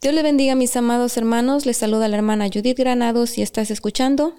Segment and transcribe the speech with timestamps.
[0.00, 1.66] Dios le bendiga mis amados hermanos.
[1.66, 4.34] Les saluda la hermana Judith Granados y estás escuchando.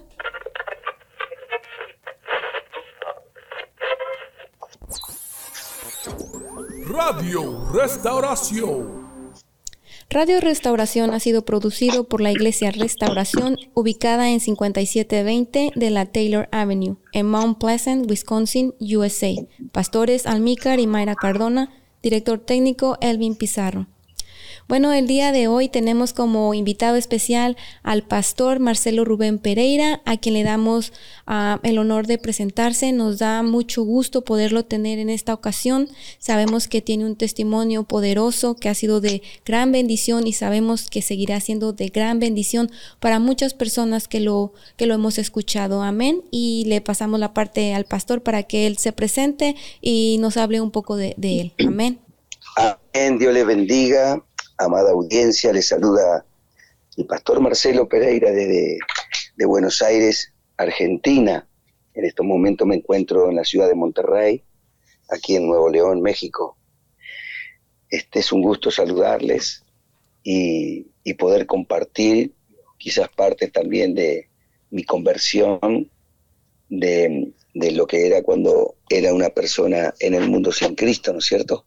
[6.86, 9.00] Radio Restauración.
[10.08, 16.48] Radio Restauración ha sido producido por la Iglesia Restauración, ubicada en 5720 de la Taylor
[16.52, 19.34] Avenue, en Mount Pleasant, Wisconsin, USA.
[19.72, 21.70] Pastores Almícar y Mayra Cardona,
[22.02, 23.86] director técnico Elvin Pizarro.
[24.70, 30.16] Bueno, el día de hoy tenemos como invitado especial al pastor Marcelo Rubén Pereira, a
[30.16, 30.92] quien le damos
[31.26, 32.92] ah, el honor de presentarse.
[32.92, 35.88] Nos da mucho gusto poderlo tener en esta ocasión.
[36.20, 41.02] Sabemos que tiene un testimonio poderoso que ha sido de gran bendición y sabemos que
[41.02, 45.82] seguirá siendo de gran bendición para muchas personas que lo, que lo hemos escuchado.
[45.82, 46.22] Amén.
[46.30, 50.60] Y le pasamos la parte al pastor para que él se presente y nos hable
[50.60, 51.54] un poco de, de él.
[51.66, 51.98] Amén.
[52.54, 53.18] Amén.
[53.18, 54.22] Dios le bendiga
[54.60, 56.24] amada audiencia, le saluda
[56.96, 58.78] el pastor Marcelo Pereira desde
[59.36, 61.48] de Buenos Aires, Argentina.
[61.94, 64.44] En estos momentos me encuentro en la ciudad de Monterrey,
[65.08, 66.58] aquí en Nuevo León, México.
[67.88, 69.64] Este es un gusto saludarles
[70.22, 70.86] y,
[71.18, 72.32] poder compartir
[72.78, 74.30] quizás parte también de
[74.70, 75.90] mi conversión,
[76.68, 81.18] de, de lo que era cuando era una persona en el mundo sin Cristo, ¿no
[81.18, 81.66] es cierto?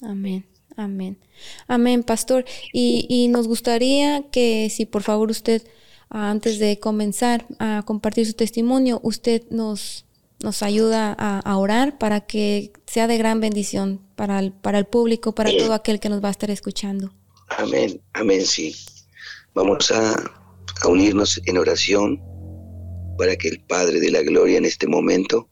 [0.00, 0.46] Amén.
[0.74, 1.18] Amén.
[1.66, 2.44] Amén, pastor.
[2.72, 5.62] Y, nos gustaría que si por favor usted,
[6.10, 10.06] antes de comenzar a compartir su testimonio, usted nos,
[10.42, 15.34] nos ayuda a, orar para que sea de gran bendición para el, para el público,
[15.34, 17.12] para todo aquel que nos va a estar escuchando.
[17.56, 18.74] Amén, amén, sí.
[19.54, 20.14] Vamos a,
[20.82, 22.22] a unirnos en oración
[23.18, 25.48] para que el Padre de la Gloria en este momento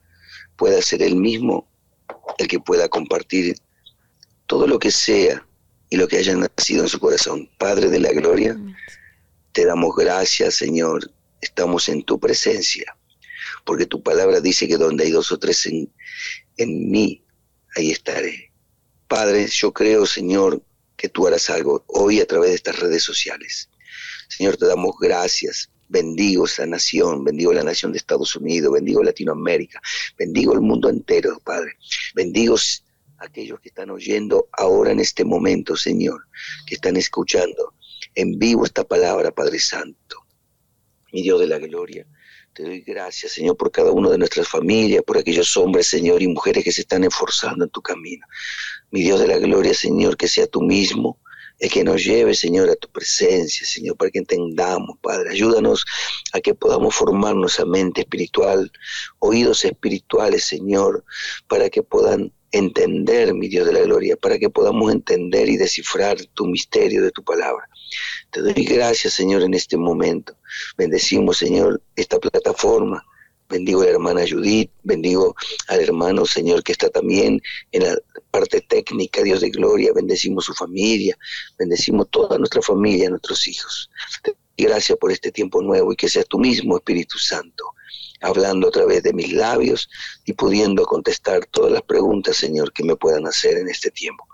[0.56, 1.68] pueda ser el mismo
[2.38, 3.56] el que pueda compartir
[4.46, 5.46] todo lo que sea
[5.88, 7.48] y lo que haya nacido en su corazón.
[7.58, 8.58] Padre de la gloria,
[9.52, 11.10] te damos gracias, Señor.
[11.40, 12.96] Estamos en tu presencia,
[13.64, 15.92] porque tu palabra dice que donde hay dos o tres en,
[16.56, 17.22] en mí,
[17.76, 18.52] ahí estaré.
[19.08, 20.62] Padre, yo creo, Señor,
[20.96, 23.69] que tú harás algo hoy a través de estas redes sociales.
[24.28, 25.70] Señor, te damos gracias.
[25.88, 29.80] Bendigo esta nación, bendigo la nación de Estados Unidos, bendigo Latinoamérica,
[30.19, 31.76] bendigo el mundo entero, Padre.
[32.12, 32.56] Bendigo
[33.19, 36.27] aquellos que están oyendo ahora en este momento, Señor,
[36.66, 37.75] que están escuchando
[38.15, 40.27] en vivo esta palabra, Padre Santo.
[41.12, 42.06] Mi Dios de la gloria,
[42.53, 46.28] te doy gracias, Señor, por cada uno de nuestras familias, por aquellos hombres, Señor, y
[46.28, 48.26] mujeres que se están esforzando en tu camino.
[48.91, 51.21] Mi Dios de la gloria, Señor, que sea tú mismo
[51.59, 55.31] el que nos lleve, Señor, a tu presencia, Señor, para que entendamos, Padre.
[55.31, 55.84] Ayúdanos
[56.32, 58.71] a que podamos formarnos a mente espiritual,
[59.19, 61.05] oídos espirituales, Señor,
[61.49, 66.17] para que puedan entender, mi Dios de la gloria, para que podamos entender y descifrar
[66.34, 67.69] tu misterio de tu palabra.
[68.31, 70.37] Te doy gracias, Señor, en este momento.
[70.77, 73.05] Bendecimos, Señor, esta plataforma.
[73.49, 75.37] Bendigo a la hermana Judith, bendigo
[75.69, 77.41] al hermano, Señor, que está también
[77.71, 77.97] en la
[78.33, 79.93] parte técnica, Dios de gloria.
[79.94, 81.17] Bendecimos su familia,
[81.56, 83.88] bendecimos toda nuestra familia, nuestros hijos.
[84.56, 87.65] Gracias por este tiempo nuevo y que sea tú mismo, Espíritu Santo,
[88.21, 89.88] hablando a través de mis labios
[90.25, 94.27] y pudiendo contestar todas las preguntas, Señor, que me puedan hacer en este tiempo.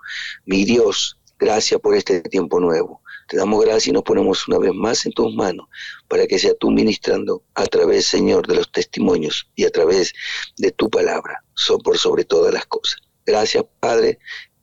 [0.45, 3.01] Mi Dios, gracias por este tiempo nuevo.
[3.27, 5.67] Te damos gracias y nos ponemos una vez más en tus manos
[6.07, 10.13] para que sea tú ministrando a través, Señor, de los testimonios y a través
[10.57, 12.99] de tu palabra, so por sobre todas las cosas.
[13.25, 14.19] Gracias, Padre.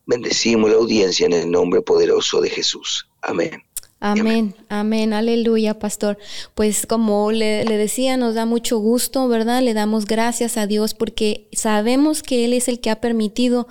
[0.06, 3.08] Bendecimos la audiencia en el nombre poderoso de Jesús.
[3.22, 3.62] Amén.
[4.02, 6.16] Amén, amén, aleluya, pastor.
[6.54, 9.60] Pues como le, decía, nos da mucho gusto, ¿verdad?
[9.60, 13.68] Le damos gracias a Dios porque sabemos que Él es el que ha permitido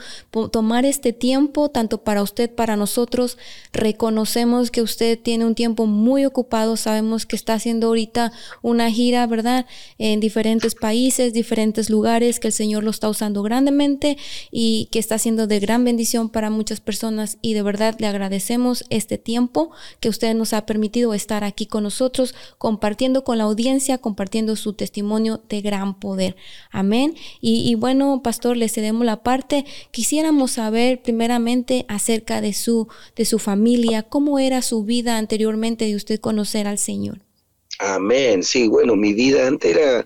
[0.52, 3.40] tomar este tiempo, tanto para usted, para nosotros.
[3.74, 9.26] Reconocemos que usted tiene un tiempo muy ocupado, sabemos que está haciendo ahorita una gira,
[9.26, 9.66] ¿verdad?
[9.98, 14.16] En diferentes países, diferentes lugares, que el Señor lo está usando grandemente
[14.52, 18.86] y que está haciendo de gran bendición para muchas personas y de verdad le agradecemos
[18.92, 23.46] este tiempo que usted usted nos ha permitido estar aquí con nosotros, compartiendo con la
[23.46, 26.36] audiencia, compartiendo su testimonio de gran poder.
[26.72, 27.16] Amén.
[27.40, 29.64] Y, bueno, pastor, le cedemos la parte.
[29.92, 35.96] Quisiéramos saber primeramente acerca de su, de su familia, cómo era su vida anteriormente de
[35.96, 37.20] usted conocer al Señor.
[37.80, 38.44] Amén.
[38.44, 40.06] Sí, bueno, mi vida antes era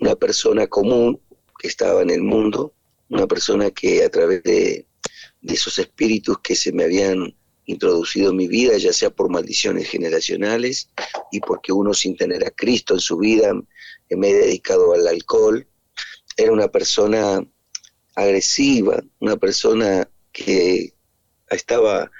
[0.00, 1.18] una persona común
[1.58, 2.74] que estaba en el mundo,
[3.08, 4.84] una persona que a través de,
[5.40, 7.34] de esos espíritus que se me habían
[7.66, 10.88] introducido en mi vida, ya sea por maldiciones generacionales
[11.30, 13.52] y porque uno sin tener a Cristo en su vida
[14.10, 15.66] me he dedicado al alcohol.
[16.36, 17.44] Era una persona
[18.14, 20.94] agresiva, una persona que
[21.50, 22.10] estaba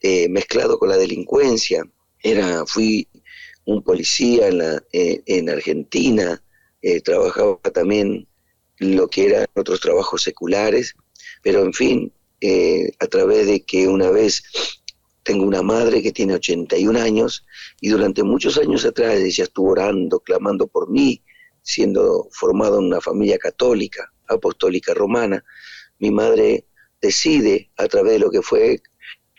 [0.00, 1.82] eh, mezclado con la delincuencia.
[2.22, 3.08] Era, fui
[3.64, 4.60] un policía en,
[4.92, 6.42] eh, en Argentina,
[6.82, 8.28] eh, trabajaba también
[8.78, 10.94] lo que eran otros trabajos seculares,
[11.42, 12.12] pero en fin,
[12.98, 14.42] a través de que una vez
[15.24, 17.44] tengo una madre que tiene 81 años
[17.80, 21.22] y durante muchos años atrás ella estuvo orando, clamando por mí,
[21.62, 25.42] siendo formado en una familia católica, apostólica romana.
[25.98, 26.66] Mi madre
[27.00, 28.82] decide, a través de lo que fue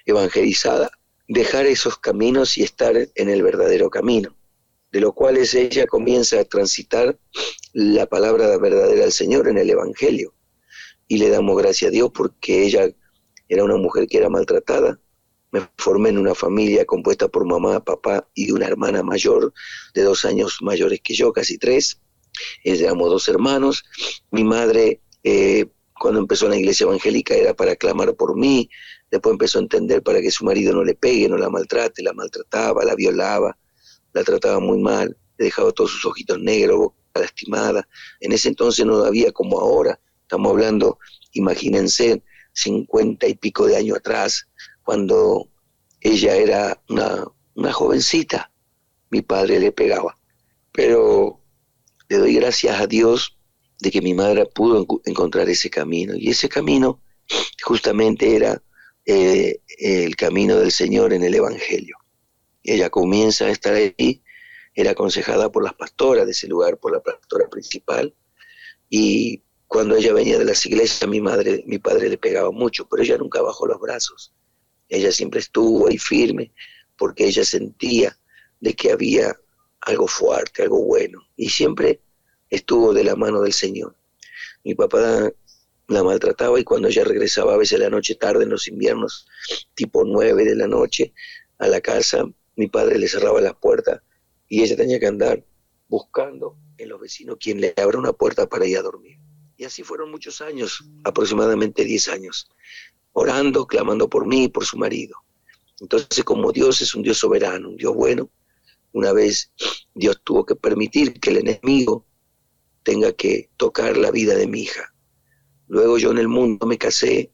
[0.05, 0.89] evangelizada,
[1.27, 4.35] dejar esos caminos y estar en el verdadero camino,
[4.91, 7.17] de lo cual es ella comienza a transitar
[7.73, 10.33] la palabra verdadera del Señor en el Evangelio.
[11.07, 12.89] Y le damos gracias a Dios porque ella
[13.47, 14.99] era una mujer que era maltratada.
[15.55, 19.53] Me formé en una familia compuesta por mamá, papá y una hermana mayor
[19.93, 22.01] de dos años mayores que yo, casi tres.
[22.65, 23.85] Éramos dos hermanos.
[24.31, 25.67] Mi madre, eh,
[25.97, 28.69] cuando empezó en la iglesia evangélica, era para clamar por mí,
[29.15, 32.11] Después empezó a entender para que su marido no le pegue, no la maltrate, la
[32.11, 33.57] maltrataba, la violaba,
[34.11, 37.87] la trataba muy mal, le dejaba todos sus ojitos negros, boca lastimada.
[38.19, 39.97] En ese entonces no había como ahora.
[40.23, 40.99] Estamos hablando,
[41.31, 44.47] imagínense, cincuenta y pico de años atrás,
[44.85, 45.49] cuando
[45.99, 48.51] ella era una, una jovencita,
[49.09, 50.17] mi padre le pegaba.
[50.71, 51.41] Pero
[52.07, 53.35] le doy gracias a Dios
[53.79, 56.13] de que mi madre pudo encontrar ese camino.
[56.15, 57.01] Y ese camino
[57.63, 58.61] justamente era
[59.05, 61.97] eh, el camino del Señor en el Evangelio.
[62.63, 64.21] Ella comienza a estar ahí,
[64.75, 68.13] era aconsejada por las pastoras de ese lugar, por la pastora principal,
[68.89, 73.01] y cuando ella venía de las iglesias, mi madre, mi padre le pegaba mucho, pero
[73.03, 74.33] ella nunca bajó los brazos.
[74.89, 76.51] Ella siempre estuvo ahí firme,
[76.97, 78.17] porque ella sentía
[78.59, 79.35] de que había
[79.81, 81.99] algo fuerte, algo bueno, y siempre
[82.49, 83.95] estuvo de la mano del Señor.
[84.63, 85.31] Mi papá
[85.87, 89.27] la maltrataba y cuando ella regresaba a veces la noche tarde en los inviernos,
[89.75, 91.13] tipo nueve de la noche,
[91.59, 94.01] a la casa, mi padre le cerraba las puertas
[94.47, 95.45] y ella tenía que andar
[95.87, 99.19] buscando en los vecinos quien le abra una puerta para ir a dormir.
[99.57, 102.49] Y así fueron muchos años, aproximadamente diez años,
[103.17, 105.17] orando, clamando por mí y por su marido.
[105.79, 108.29] Entonces, como Dios es un Dios soberano, un Dios bueno,
[108.91, 109.51] una vez
[109.93, 112.05] Dios tuvo que permitir que el enemigo
[112.83, 114.95] tenga que tocar la vida de mi hija
[115.67, 117.31] Luego yo en el mundo me casé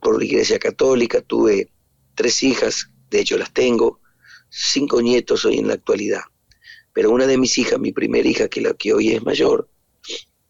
[0.00, 1.70] por la iglesia católica, tuve
[2.14, 4.00] tres hijas, de hecho las tengo,
[4.48, 6.22] cinco nietos hoy en la actualidad.
[6.94, 9.68] Pero una de mis hijas, mi primera hija, que la que hoy es mayor,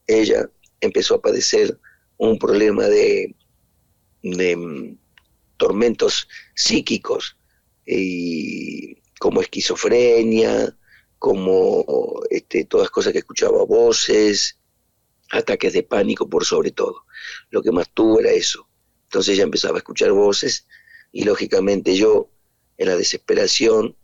[0.06, 0.49] ella
[0.81, 1.79] empezó a padecer
[2.17, 3.35] un problema de,
[4.22, 4.99] de mm,
[5.56, 7.37] tormentos psíquicos,
[7.87, 10.76] y como esquizofrenia,
[11.19, 14.58] como este, todas cosas que escuchaba voces,
[15.31, 17.05] ataques de pánico por sobre todo.
[17.50, 18.69] Lo que más tuvo era eso.
[19.05, 20.67] Entonces ella empezaba a escuchar voces
[21.12, 22.31] y lógicamente yo,
[22.78, 23.96] en la desesperación,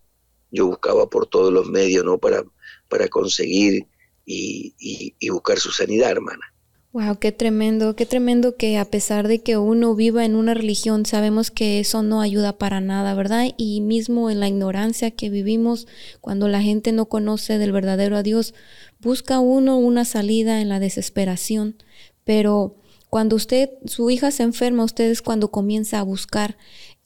[0.50, 2.18] yo buscaba por todos los medios, ¿no?
[2.18, 2.44] Para,
[2.88, 3.86] para conseguir
[4.24, 6.52] y, y buscar su sanidad, hermana.
[6.96, 11.04] Wow, qué tremendo, qué tremendo que a pesar de que uno viva en una religión,
[11.04, 13.48] sabemos que eso no ayuda para nada, ¿verdad?
[13.58, 15.87] Y mismo en la ignorancia que vivimos,
[16.22, 18.54] cuando la gente no conoce del verdadero a Dios,
[18.98, 21.76] busca uno una salida en la desesperación.
[22.25, 22.76] Pero
[23.10, 26.56] cuando usted, su hija se enferma, usted es cuando comienza a buscar.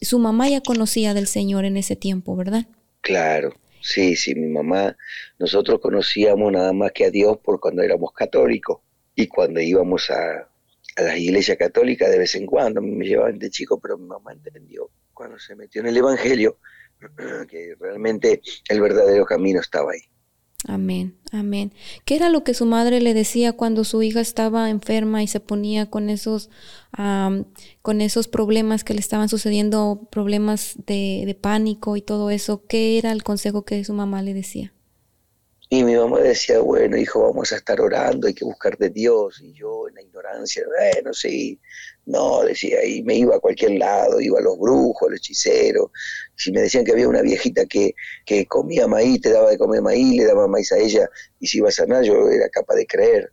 [0.00, 2.69] Su mamá ya conocía del Señor en ese tiempo, ¿verdad?
[3.00, 4.96] Claro, sí, sí, mi mamá,
[5.41, 8.82] nosotros conocíamos nada más que a Dios por cuando éramos católicos
[9.20, 10.48] y cuando íbamos a,
[10.96, 14.32] a las iglesias católicas de vez en cuando, me llevaban de chico, pero mi mamá
[14.32, 16.58] entendió cuando se metió en el Evangelio
[17.48, 20.00] que realmente el verdadero camino estaba ahí.
[20.67, 21.72] Amén, amén.
[22.05, 25.41] ¿Qué era lo que su madre le decía cuando su hija estaba enferma y se
[25.41, 26.50] ponía con esos,
[27.81, 32.67] con esos problemas que le estaban sucediendo, problemas de, de pánico y todo eso?
[32.67, 34.74] ¿Qué era el consejo que su mamá le decía?
[35.72, 39.41] Y mi mamá decía, bueno, hijo, vamos a estar orando, hay que buscar de Dios.
[39.41, 41.60] Y yo en la ignorancia, bueno, sí,
[42.06, 45.93] no, decía, y me iba a cualquier lado, iba a los brujos, a los hechiceros.
[46.34, 47.94] Si me decían que había una viejita que,
[48.27, 51.08] que comía maíz, te daba de comer maíz, le daba maíz a ella,
[51.39, 53.32] y si iba a sanar, yo era capaz de creer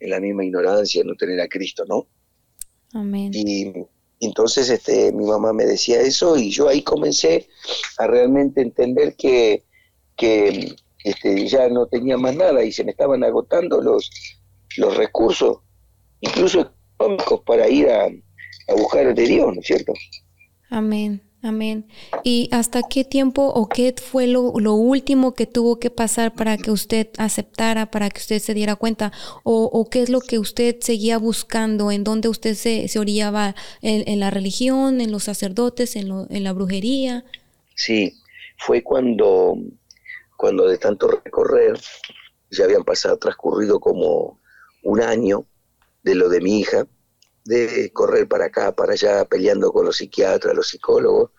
[0.00, 2.06] en la misma ignorancia, no tener a Cristo, ¿no?
[2.92, 3.32] Amén.
[3.32, 3.72] Y
[4.20, 7.48] entonces este, mi mamá me decía eso, y yo ahí comencé
[7.96, 9.64] a realmente entender que,
[10.18, 10.76] que
[11.10, 14.10] este, ya no tenía más nada y se me estaban agotando los,
[14.76, 15.58] los recursos,
[16.20, 19.92] incluso económicos, para ir a, a buscar de Dios, ¿no es cierto?
[20.70, 21.86] Amén, Amén.
[22.24, 26.72] ¿Y hasta qué tiempo o qué fue lo, último que tuvo que pasar para que
[26.72, 29.12] usted aceptara, para que usted se diera cuenta?
[29.44, 31.92] ¿O, qué es lo que usted seguía buscando?
[31.92, 33.54] ¿En dónde usted se, se orillaba?
[33.82, 37.24] ¿En, la religión, en los sacerdotes, en, en la brujería?
[37.76, 38.14] Sí,
[38.56, 39.58] fue cuando,
[40.38, 41.76] cuando de tanto recorrer,
[42.48, 44.40] ya habían pasado, transcurrido como
[44.84, 45.44] un año
[46.04, 46.86] de lo de mi hija,
[47.44, 51.32] de correr para acá, para allá, peleando con los psiquiatras, los psicólogos.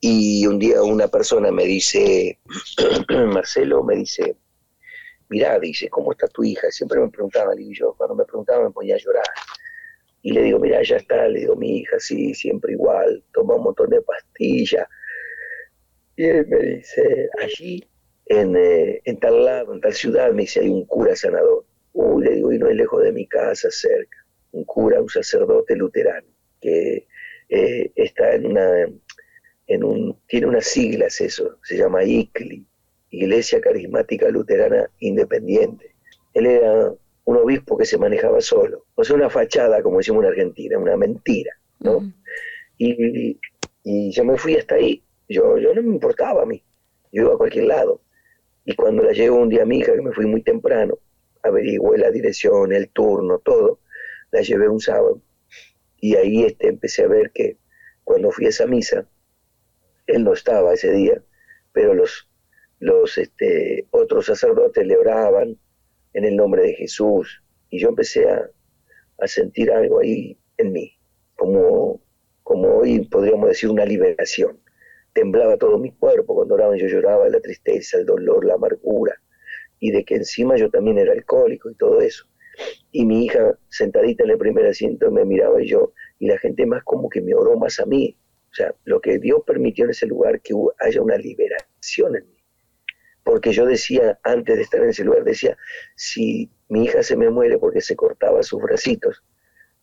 [0.00, 2.40] Y un día una persona me dice,
[3.10, 4.38] Marcelo, me dice,
[5.28, 6.70] mirá, dice, ¿cómo está tu hija?
[6.70, 9.26] Siempre me preguntaba, y yo cuando me preguntaba me ponía a llorar.
[10.22, 13.64] Y le digo, mira, ya está, le digo, mi hija, sí, siempre igual, toma un
[13.64, 14.88] montón de pastillas.
[16.16, 17.91] Y él me dice, allí,
[18.40, 21.64] en, eh, en tal lado, en tal ciudad, me dice, hay un cura sanador.
[21.92, 24.22] Uy, le digo, y no es lejos de mi casa, cerca
[24.52, 26.26] un cura, un sacerdote luterano,
[26.60, 27.06] que
[27.48, 28.86] eh, está en una,
[29.66, 32.64] en un, tiene unas siglas eso, se llama ICLI,
[33.10, 35.94] Iglesia Carismática Luterana Independiente.
[36.34, 36.92] Él era
[37.24, 40.96] un obispo que se manejaba solo, o sea, una fachada, como decimos en Argentina, una
[40.96, 42.12] mentira, ¿no?
[42.78, 43.38] y,
[43.84, 46.62] y, yo me fui hasta ahí, yo, yo no me importaba a mí,
[47.12, 48.00] yo iba a cualquier lado.
[48.64, 50.98] Y cuando la llevo un día a mi hija, que me fui muy temprano,
[51.42, 53.80] averigué la dirección, el turno, todo,
[54.30, 55.20] la llevé un sábado.
[56.00, 57.58] Y ahí este, empecé a ver que
[58.04, 59.06] cuando fui a esa misa,
[60.06, 61.22] él no estaba ese día,
[61.72, 62.28] pero los,
[62.78, 65.58] los este, otros sacerdotes le oraban
[66.14, 67.42] en el nombre de Jesús.
[67.70, 68.48] Y yo empecé a,
[69.24, 70.98] sentir algo ahí en mí,
[71.36, 72.02] como,
[72.42, 74.58] como hoy podríamos decir una liberación.
[75.12, 79.14] Temblaba todo mi cuerpo cuando oraban, yo lloraba la tristeza, el dolor, la amargura,
[79.78, 82.26] y de que encima yo también era alcohólico y todo eso
[82.90, 86.66] y mi hija sentadita en el primer asiento me miraba y yo, y la gente
[86.66, 88.16] más como que me oró más a mí.
[88.50, 92.44] O sea, lo que Dios permitió en ese lugar, que haya una liberación en mí.
[93.24, 95.56] Porque yo decía, antes de estar en ese lugar, decía,
[95.96, 99.24] si mi hija se me muere porque se cortaba sus bracitos,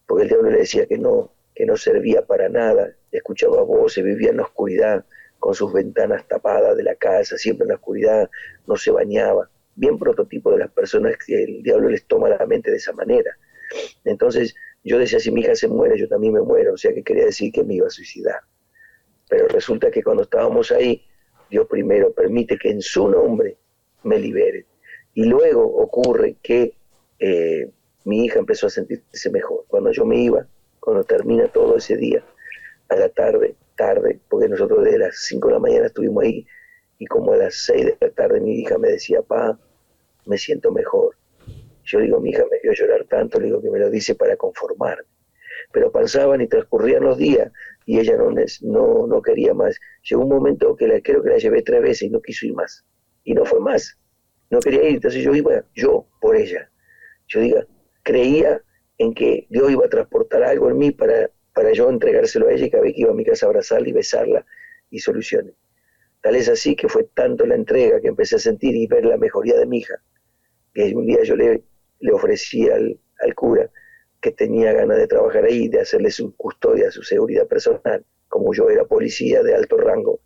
[0.05, 4.29] porque el diablo le decía que no, que no servía para nada, escuchaba voces, vivía
[4.29, 5.05] en la oscuridad,
[5.39, 8.29] con sus ventanas tapadas de la casa, siempre en la oscuridad,
[8.67, 12.69] no se bañaba bien prototipo de las personas que el diablo les toma la mente
[12.69, 13.37] de esa manera.
[14.03, 17.03] Entonces yo decía, si mi hija se muere, yo también me muero, o sea que
[17.03, 18.41] quería decir que me iba a suicidar.
[19.29, 21.05] Pero resulta que cuando estábamos ahí,
[21.49, 23.57] Dios primero permite que en su nombre
[24.03, 24.65] me libere.
[25.13, 26.73] Y luego ocurre que
[27.19, 27.69] eh,
[28.05, 29.65] mi hija empezó a sentirse mejor.
[29.67, 30.45] Cuando yo me iba,
[30.79, 32.23] cuando termina todo ese día,
[32.89, 36.45] a la tarde, tarde, porque nosotros desde las 5 de la mañana estuvimos ahí,
[36.97, 39.57] y como a las 6 de la tarde mi hija me decía, pa,
[40.25, 41.15] me siento mejor.
[41.85, 44.35] Yo digo, mi hija me vio llorar tanto, le digo que me lo dice para
[44.35, 45.07] conformarme.
[45.71, 47.51] Pero pasaban y transcurrían los días
[47.85, 49.79] y ella no, no, no quería más.
[50.09, 52.53] Llegó un momento que la, creo que la llevé tres veces y no quiso ir
[52.53, 52.85] más.
[53.23, 53.97] Y no fue más.
[54.49, 56.69] No quería ir, entonces yo iba, yo, por ella.
[57.27, 57.65] Yo diga,
[58.03, 58.61] creía
[58.97, 61.29] en que Dios iba a transportar algo en mí para,
[61.59, 63.89] para yo entregárselo a ella y cada vez que iba a mi casa a abrazarla
[63.89, 64.45] y besarla
[64.89, 65.55] y soluciones.
[66.21, 69.17] Tal es así que fue tanto la entrega que empecé a sentir y ver la
[69.17, 69.95] mejoría de mi hija,
[70.73, 71.61] que un día yo le,
[71.99, 72.97] le ofrecí al,
[73.35, 73.69] cura
[74.21, 78.69] que tenía ganas de trabajar ahí, de hacerle su custodia, su seguridad personal, como yo
[78.69, 80.21] era policía de alto rango,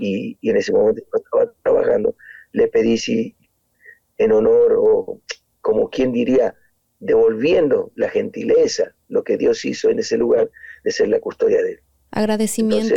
[0.00, 2.16] y, en ese momento estaba trabajando,
[2.52, 3.36] le pedí si
[4.16, 5.20] en honor o
[5.60, 6.54] como quien diría,
[6.98, 10.50] devolviendo la gentileza, lo que Dios hizo en ese lugar
[10.84, 11.80] de ser la custodia de él.
[12.10, 12.94] Agradecimiento.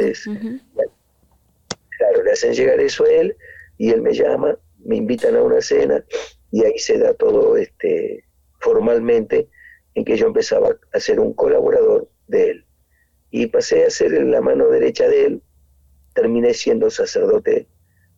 [1.98, 3.36] claro, le hacen llegar eso a él
[3.78, 6.04] y él me llama, me invitan a una cena
[6.52, 8.24] y ahí se da todo este
[8.60, 9.48] formalmente
[9.94, 12.66] en que yo empezaba a ser un colaborador de él.
[13.32, 15.42] Y pasé a ser la mano derecha de él,
[16.14, 17.68] terminé siendo sacerdote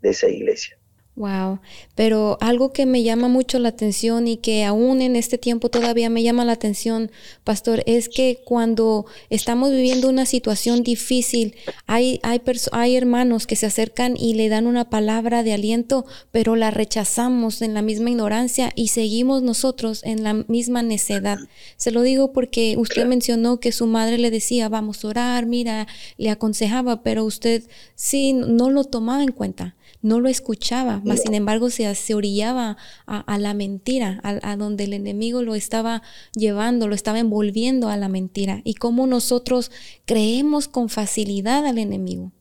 [0.02, 0.78] de esa iglesia.
[1.18, 1.62] Wow,
[1.96, 6.12] pero algo que me llama mucho la atención y que aún en este tiempo todavía
[6.12, 7.10] me llama la atención,
[7.44, 11.56] pastor, es que cuando estamos viviendo una situación difícil,
[11.88, 12.40] hay, hay,
[12.72, 17.64] hay hermanos que se acercan y le dan una palabra de aliento, pero la rechazamos
[17.64, 21.40] en la misma ignorancia y seguimos nosotros en la misma necedad.
[21.78, 25.88] Se lo digo porque usted mencionó que su madre le decía, vamos a orar, mira,
[26.18, 27.64] le aconsejaba, pero usted
[27.96, 32.78] sí no lo tomaba en cuenta no lo escuchaba, mas sin embargo se, se orillaba
[33.06, 36.04] a, la mentira, a, donde el enemigo lo estaba
[36.36, 38.62] llevando, lo estaba envolviendo a la mentira.
[38.64, 39.72] Y cómo nosotros
[40.06, 42.32] creemos con facilidad al enemigo.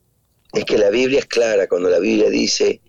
[0.53, 2.81] Es que la Biblia es clara cuando la Biblia dice,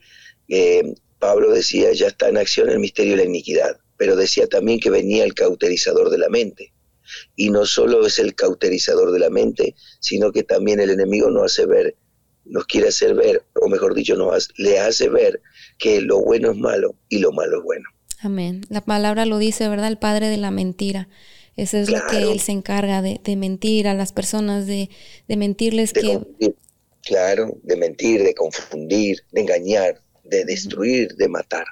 [0.46, 4.80] que Pablo decía, ya está en acción el misterio de la iniquidad, pero decía también
[4.80, 6.72] que venía el cauterizador de la mente.
[7.36, 11.42] Y no solo es el cauterizador de la mente, sino que también el enemigo no
[11.42, 11.96] hace ver
[12.48, 15.40] nos quiere hacer ver, o mejor dicho, nos le hace ver
[15.78, 17.88] que lo bueno es malo y lo malo es bueno.
[18.20, 18.62] Amén.
[18.68, 19.88] La palabra lo dice, ¿verdad?
[19.88, 21.08] El padre de la mentira.
[21.56, 24.88] Eso es lo que él se encarga de, mentir a las personas, de,
[25.26, 26.20] mentirles que...
[27.02, 31.64] Claro, de mentir, de confundir, de engañar, de destruir, de matar.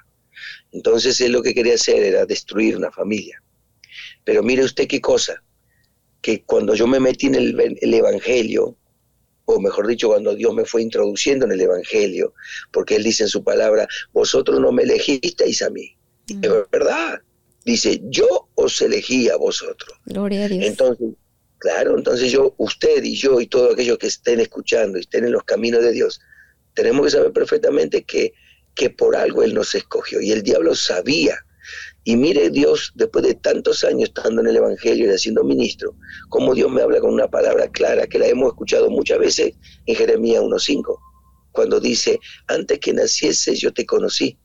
[0.73, 3.43] Entonces él lo que quería hacer era destruir una familia.
[4.25, 5.43] Pero mire usted qué cosa,
[6.21, 8.77] que cuando yo me metí en el, Evangelio,
[9.47, 12.35] o mejor dicho, cuando Dios me fue introduciendo en el Evangelio,
[12.73, 15.97] porque Él dice en su palabra, vosotros no me elegisteis a mí.
[16.29, 16.45] Mm.
[16.45, 17.21] Es verdad.
[17.65, 19.99] Dice, yo os elegí a vosotros.
[20.05, 20.65] Gloria a Dios.
[20.65, 21.09] Entonces,
[21.59, 25.33] claro, entonces yo, usted y yo y todos aquellos que estén escuchando y estén en
[25.33, 26.21] los caminos de Dios,
[26.75, 28.35] tenemos que saber perfectamente que,
[28.75, 30.21] que por algo Él nos escogió.
[30.21, 31.46] Y el diablo sabía
[32.09, 35.97] y mire Dios, después de tantos años estando en el Evangelio y haciendo ministro,
[36.29, 39.55] cómo Dios me habla con una palabra clara que la hemos escuchado muchas veces
[39.87, 41.01] en Jeremías 1.5,
[41.51, 44.39] cuando dice, antes que nacieses yo te conocí.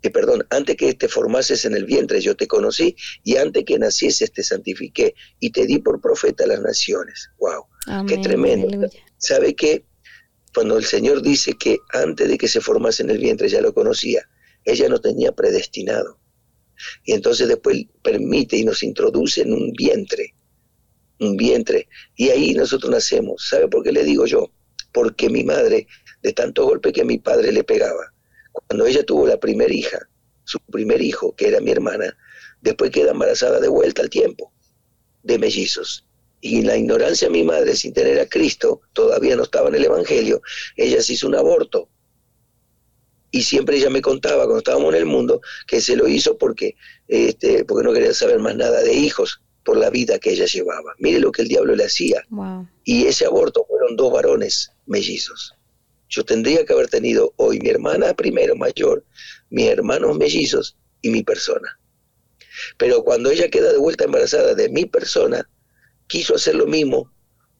[0.00, 3.78] Eh, perdón, antes que te formases en el vientre yo te conocí y antes que
[3.78, 7.28] nacieses te santifiqué y te di por profeta a las naciones.
[7.38, 8.06] ¡Wow!
[8.06, 8.88] ¡Qué tremendo!
[9.18, 9.84] ¿Sabe qué?
[10.54, 13.74] Cuando el Señor dice que antes de que se formase en el vientre ya lo
[13.74, 14.26] conocía,
[14.64, 16.18] ella no tenía predestinado
[17.04, 20.34] y entonces después permite y nos introduce en un vientre,
[21.20, 23.48] un vientre, y ahí nosotros nacemos.
[23.48, 24.50] ¿Sabe por qué le digo yo?
[24.92, 25.86] Porque mi madre,
[26.22, 28.12] de tanto golpe que mi padre le pegaba,
[28.52, 29.98] cuando ella tuvo la primera hija,
[30.44, 32.16] su primer hijo, que era mi hermana,
[32.60, 34.52] después queda embarazada de vuelta al tiempo,
[35.22, 36.04] de mellizos.
[36.40, 39.84] Y la ignorancia de mi madre, sin tener a Cristo, todavía no estaba en el
[39.84, 40.40] Evangelio,
[40.76, 41.88] ella se hizo un aborto
[43.30, 46.76] y siempre ella me contaba cuando estábamos en el mundo que se lo hizo porque,
[47.08, 50.94] este, porque no quería saber más nada de hijos por la vida que ella llevaba.
[50.98, 52.24] Mire lo que el diablo le hacía.
[52.84, 55.54] Y ese aborto fueron dos varones mellizos.
[56.08, 59.04] Yo tendría que haber tenido hoy mi hermana primero mayor,
[59.50, 61.78] mis hermanos mellizos y mi persona.
[62.78, 65.48] Pero cuando ella queda de vuelta embarazada de mi persona,
[66.06, 67.12] quiso hacer lo mismo.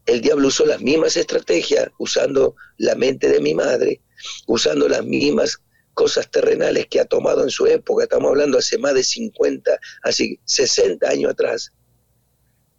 [0.07, 4.01] El diablo usó las mismas estrategias, usando la mente de mi madre,
[4.47, 5.59] usando las mismas
[5.95, 10.39] cosas terrenales que ha tomado en su época, estamos hablando hace más de 50, así
[10.45, 11.73] 60 años atrás.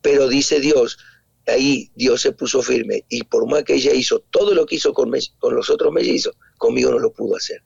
[0.02, 0.98] Pero dice Dios,
[1.48, 4.94] ahí Dios se puso firme y por más que ella hizo todo lo que hizo
[4.94, 7.62] con, con los otros mellizos, conmigo no lo pudo hacer.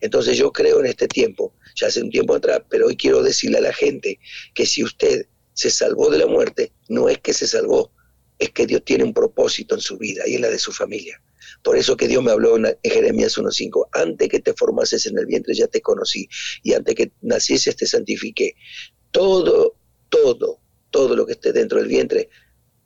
[0.00, 3.58] Entonces yo creo en este tiempo, ya hace un tiempo atrás, pero hoy quiero decirle
[3.58, 4.20] a la gente
[4.54, 7.90] que si usted se salvó de la muerte, no es que se salvó,
[8.38, 11.20] es que Dios tiene un propósito en su vida y en la de su familia.
[11.66, 15.26] Por eso que Dios me habló en Jeremías 1.5, antes que te formases en el
[15.26, 16.28] vientre ya te conocí
[16.62, 18.54] y antes que nacieses te santifiqué.
[19.10, 19.74] Todo,
[20.08, 20.60] todo,
[20.92, 22.28] todo lo que esté dentro del vientre,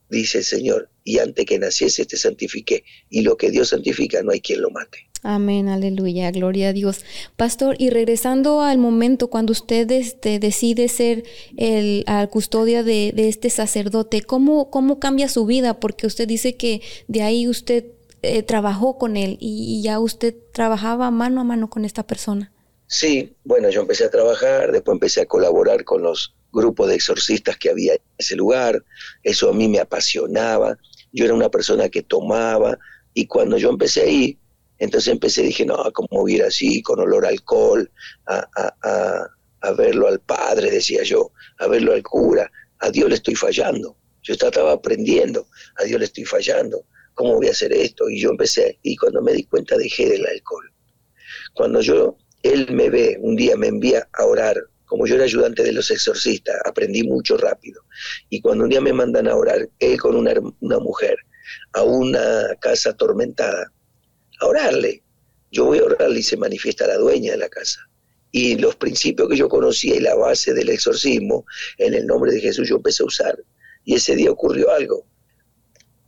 [0.09, 2.83] dice el Señor, y antes que nacieses te santifiqué.
[3.11, 5.11] Y lo que Dios santifica no hay quien lo mate.
[5.23, 7.05] Amén, aleluya, gloria a Dios.
[7.37, 11.25] Pastor, y regresando al momento cuando usted este, decide ser
[11.59, 15.79] el custodia de, este sacerdote, ¿cómo, ¿cómo cambia su vida?
[15.79, 17.85] Porque usted dice que de ahí usted
[18.23, 22.53] eh, trabajó con él y, ya usted trabajaba mano a mano con esta persona.
[22.87, 27.57] Sí, bueno, yo empecé a trabajar, después empecé a colaborar con los grupos de exorcistas
[27.57, 28.85] que había en ese lugar,
[29.23, 30.77] eso a mí me apasionaba,
[31.13, 32.77] yo era una persona que tomaba
[33.15, 34.39] y cuando yo empecé ahí,
[34.79, 37.91] entonces empecé, dije, no, ¿cómo ir así, con olor a alcohol,
[38.27, 39.31] a, a,
[39.61, 43.97] a verlo al padre, decía yo, a verlo al cura, a Dios le estoy fallando,
[44.23, 46.85] yo estaba aprendiendo, a Dios le estoy fallando,
[47.21, 48.09] ¿cómo voy a hacer esto?
[48.09, 50.73] Y yo empecé, y cuando me di cuenta dejé del alcohol.
[51.53, 54.57] Cuando yo, él me ve, un día me envía a orar,
[54.87, 57.83] como yo era ayudante de los exorcistas, aprendí mucho rápido.
[58.31, 61.19] Y cuando un día me mandan a orar, él con una, una mujer,
[61.75, 63.71] a una casa atormentada,
[64.41, 65.03] a orarle.
[65.51, 67.81] Yo voy a orarle y se manifiesta la dueña de la casa.
[68.33, 71.45] Y los principios que yo conocía y la base del exorcismo,
[71.77, 73.39] en el nombre de Jesús yo empecé a usar.
[73.85, 75.10] Y ese día ocurrió algo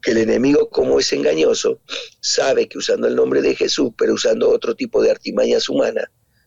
[0.03, 1.81] que el enemigo, como es engañoso,
[2.21, 6.07] sabe que usando el nombre de Jesús, pero usando otro tipo de artimañas humanas,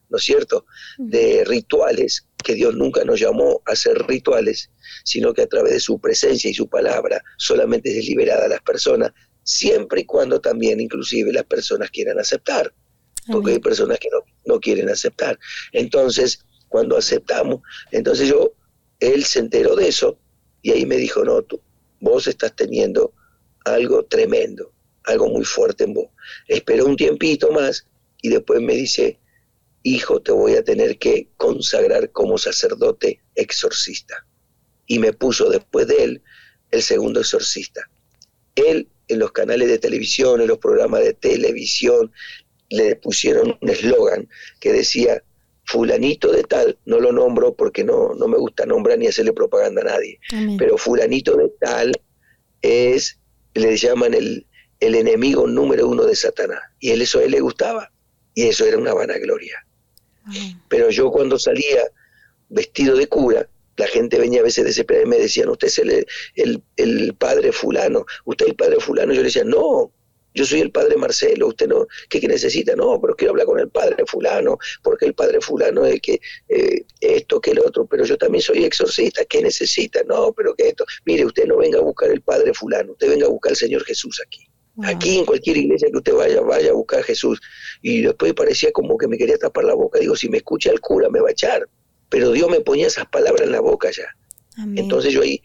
[0.10, 0.66] ¿no es cierto?
[0.98, 4.70] De rituales, que Dios nunca nos llamó a hacer rituales,
[5.04, 8.62] sino que a través de su presencia y su palabra solamente es liberada a las
[8.62, 9.12] personas,
[9.44, 12.74] siempre y cuando también inclusive las personas quieran aceptar,
[13.32, 15.40] porque hay personas que no, no quieren aceptar.
[15.72, 18.54] Entonces, cuando aceptamos, entonces yo,
[19.00, 20.20] él se enteró de eso
[20.62, 21.62] y ahí me dijo, no, tú,
[22.00, 23.14] vos estás teniendo
[23.66, 24.72] algo tremendo,
[25.04, 26.08] algo muy fuerte en vos.
[26.48, 27.86] Esperó un tiempito más
[28.22, 29.20] y después me dice,
[29.84, 34.26] hijo, te voy a tener que consagrar como sacerdote exorcista.
[34.88, 36.22] Y me puso después de él
[36.72, 37.90] el segundo exorcista.
[38.56, 42.12] Él en los canales de televisión, en los programas de televisión,
[42.70, 44.28] le pusieron un eslogan
[44.60, 45.22] que decía,
[45.66, 49.82] fulanito de tal, no lo nombro porque no, no me gusta nombrar ni hacerle propaganda
[49.82, 50.20] a nadie,
[50.58, 51.92] pero fulanito de tal
[52.62, 53.20] es,
[53.56, 54.46] le llaman el,
[54.80, 56.62] el enemigo número uno de Satanás.
[56.80, 57.92] Y él eso a él le gustaba.
[58.34, 59.66] Y eso era una vanagloria.
[60.70, 61.84] Pero yo cuando salía
[62.50, 66.06] vestido de cura, la gente venía a veces desesperada y me decían, usted es el,
[66.36, 69.14] el, el, padre fulano, usted es el padre fulano.
[69.14, 69.92] Yo le decía, no,
[70.36, 72.76] yo soy el padre Marcelo, usted no, ¿qué, necesita?
[72.76, 76.20] No, pero quiero hablar con el padre fulano, porque el padre fulano es que
[76.50, 80.02] eh, esto, que el otro, pero yo también soy exorcista, ¿qué necesita?
[80.04, 83.26] No, pero que esto, mire, usted no venga a buscar el padre fulano, usted venga
[83.26, 84.48] a buscar al Señor Jesús aquí.
[84.84, 87.40] Aquí en cualquier iglesia que usted vaya, vaya a buscar a Jesús.
[87.82, 90.00] Y después parecía como que me quería tapar la boca.
[90.00, 91.70] Digo, si me escucha el cura me va a echar.
[92.10, 94.08] Pero Dios me ponía esas palabras en la boca ya.
[94.76, 95.42] Entonces yo ahí,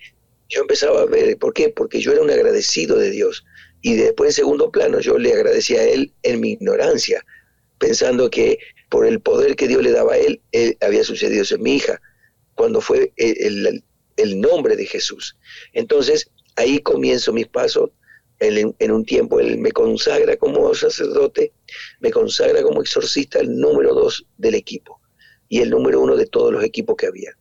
[0.49, 1.69] yo empezaba a ver, ¿por qué?
[1.69, 3.45] Porque yo era un agradecido de Dios.
[3.83, 7.25] Y después en segundo plano yo le agradecía a Él en mi ignorancia,
[7.79, 10.41] pensando que por el poder que Dios le daba a Él,
[10.81, 12.01] había sucedido eso mi hija,
[12.55, 13.83] cuando fue el,
[14.17, 15.37] el nombre de Jesús.
[15.73, 17.91] Entonces ahí comienzo mis pasos
[18.41, 21.53] en, un tiempo él me consagra como sacerdote,
[22.01, 25.01] me consagra como exorcista el número dos del equipo
[25.49, 27.37] y el número uno de todos los equipos que había.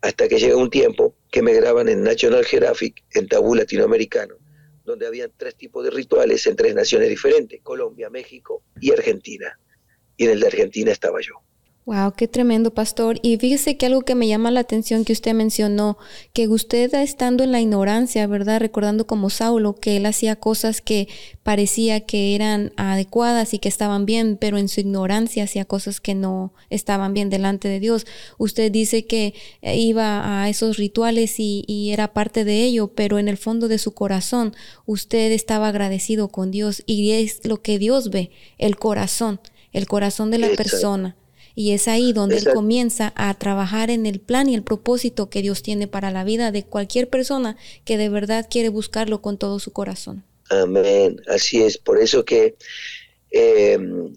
[0.00, 4.34] Hasta que llega un tiempo que me graban en National Geographic, en tabú latinoamericano,
[4.84, 9.58] donde había tres tipos de rituales en tres naciones diferentes, Colombia, México y Argentina.
[10.16, 11.34] Y en el de Argentina estaba yo.
[11.84, 13.18] Wow, qué tremendo, pastor.
[13.22, 15.98] Y fíjese que algo que me llama la atención que usted mencionó,
[16.32, 18.60] que usted estando en la ignorancia, ¿verdad?
[18.60, 21.08] Recordando como Saulo, que él hacía cosas que
[21.42, 26.14] parecía que eran adecuadas y que estaban bien, pero en su ignorancia hacía cosas que
[26.14, 28.06] no estaban bien delante de Dios.
[28.38, 33.26] Usted dice que iba a esos rituales y, y era parte de ello, pero en
[33.26, 34.54] el fondo de su corazón
[34.86, 39.40] usted estaba agradecido con Dios y es lo que Dios ve, el corazón,
[39.72, 41.16] el corazón de la persona.
[41.54, 45.42] Y es ahí donde él comienza a trabajar en el plan y el propósito que
[45.42, 49.58] Dios tiene para la vida de cualquier persona que de verdad quiere buscarlo con todo
[49.58, 50.24] su corazón.
[50.50, 51.78] Amén, así es.
[51.78, 52.56] Por eso que
[53.30, 54.14] em,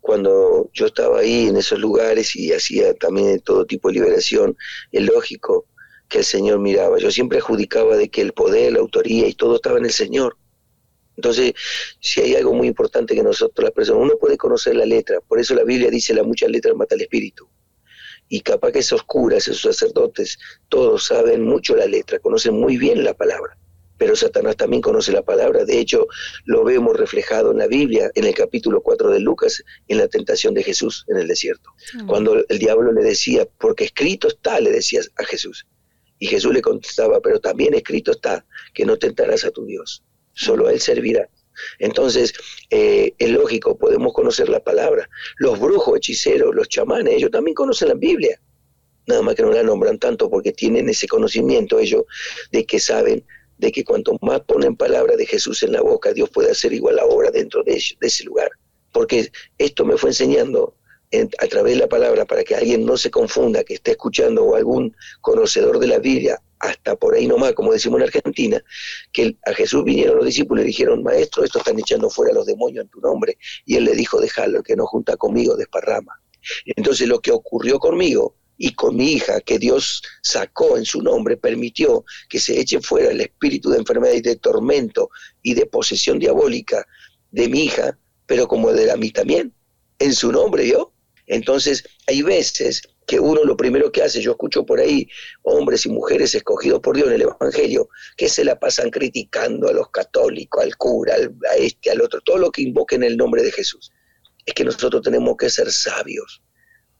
[0.00, 4.56] cuando yo estaba ahí en esos lugares y hacía también todo tipo de liberación,
[4.92, 5.66] es lógico
[6.08, 6.98] que el Señor miraba.
[6.98, 10.36] Yo siempre adjudicaba de que el poder, la autoría y todo estaba en el Señor.
[11.16, 11.54] Entonces,
[12.00, 15.38] si hay algo muy importante que nosotros las personas, uno puede conocer la letra, por
[15.38, 17.48] eso la Biblia dice la muchas letras mata el espíritu.
[18.28, 23.04] Y capaz que esos curas, esos sacerdotes, todos saben mucho la letra, conocen muy bien
[23.04, 23.56] la palabra.
[23.96, 25.64] Pero Satanás también conoce la palabra.
[25.64, 26.08] De hecho,
[26.46, 30.52] lo vemos reflejado en la Biblia, en el capítulo 4 de Lucas, en la tentación
[30.54, 31.70] de Jesús en el desierto.
[31.94, 32.06] Mm.
[32.06, 35.66] Cuando el diablo le decía, porque escrito está, le decía a Jesús.
[36.18, 40.02] Y Jesús le contestaba, pero también escrito está, que no tentarás a tu Dios
[40.34, 41.28] solo Él servirá.
[41.78, 42.32] Entonces,
[42.70, 45.08] eh, es lógico, podemos conocer la palabra.
[45.36, 48.40] Los brujos, hechiceros, los chamanes, ellos también conocen la Biblia.
[49.06, 52.04] Nada más que no la nombran tanto porque tienen ese conocimiento ellos
[52.52, 53.24] de que saben
[53.58, 56.96] de que cuanto más ponen palabra de Jesús en la boca, Dios puede hacer igual
[56.96, 58.50] la obra dentro de, de ese lugar.
[58.92, 60.74] Porque esto me fue enseñando
[61.38, 64.56] a través de la palabra para que alguien no se confunda, que esté escuchando o
[64.56, 68.62] algún conocedor de la Biblia hasta por ahí nomás, como decimos en Argentina,
[69.12, 72.46] que a Jesús vinieron los discípulos y le dijeron, maestro, estos están echando fuera los
[72.46, 73.38] demonios en tu nombre.
[73.64, 76.20] Y él le dijo, déjalo, que no junta conmigo, desparrama.
[76.64, 81.36] Entonces lo que ocurrió conmigo y con mi hija, que Dios sacó en su nombre,
[81.36, 85.10] permitió que se eche fuera el espíritu de enfermedad y de tormento
[85.42, 86.86] y de posesión diabólica
[87.30, 89.52] de mi hija, pero como de la mí también,
[89.98, 90.92] en su nombre yo.
[91.26, 95.08] Entonces, hay veces que uno lo primero que hace, yo escucho por ahí
[95.42, 99.72] hombres y mujeres escogidos por Dios en el Evangelio, que se la pasan criticando a
[99.72, 103.52] los católicos, al cura, a este, al otro, todo lo que invoquen el nombre de
[103.52, 103.92] Jesús.
[104.46, 106.42] Es que nosotros tenemos que ser sabios,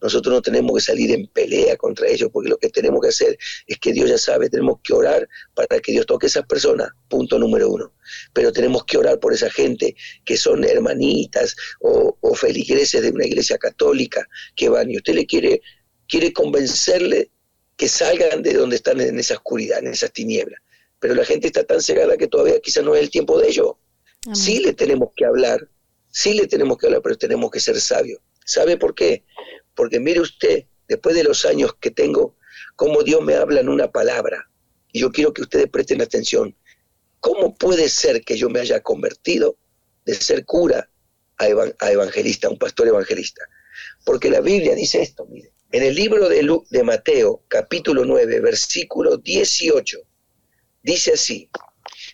[0.05, 3.38] nosotros no tenemos que salir en pelea contra ellos, porque lo que tenemos que hacer
[3.67, 6.90] es que Dios ya sabe, tenemos que orar para que Dios toque a esas personas,
[7.09, 7.90] punto número uno.
[8.35, 13.57] Pero tenemos que orar por esa gente que son hermanitas o feligreses de una iglesia
[13.57, 15.62] católica que van y usted le quiere,
[16.09, 17.31] quiere convencerle
[17.77, 20.61] que salgan de donde están en esa oscuridad, en esas tinieblas.
[21.01, 23.79] Pero la gente está tan cegada que todavía quizás no es el tiempo de ello.
[24.33, 25.69] Sí le tenemos que hablar,
[26.09, 28.21] sí le tenemos que hablar, pero tenemos que ser sabios.
[28.47, 29.25] ¿Sabe por qué?
[29.75, 32.37] Porque mire usted, después de los años que tengo,
[32.77, 34.49] cómo Dios me habla en una palabra.
[34.93, 36.57] Y yo quiero que ustedes presten atención.
[37.21, 39.57] ¿Cómo puede ser que yo me haya convertido
[40.05, 40.90] de ser cura
[41.38, 41.49] a,
[41.90, 43.43] evangelista, a un pastor evangelista?
[44.05, 45.54] Porque la Biblia dice esto, mire.
[45.75, 49.99] En el libro de, de Mateo, capítulo 9, versículo 18,
[50.85, 51.51] dice así,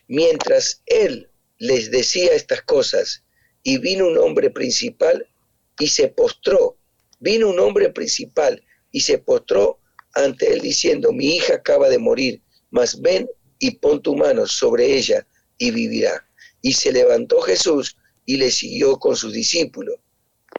[0.08, 3.22] mientras él les decía estas cosas,
[3.62, 5.28] y vino un hombre principal
[5.78, 6.78] y se postró.
[7.18, 9.78] Vino un hombre principal y se postró
[10.14, 14.96] ante él diciendo, mi hija acaba de morir, mas ven y pon tu mano sobre
[14.96, 15.26] ella
[15.58, 16.26] y vivirá.
[16.62, 19.96] Y se levantó Jesús y le siguió con sus discípulos.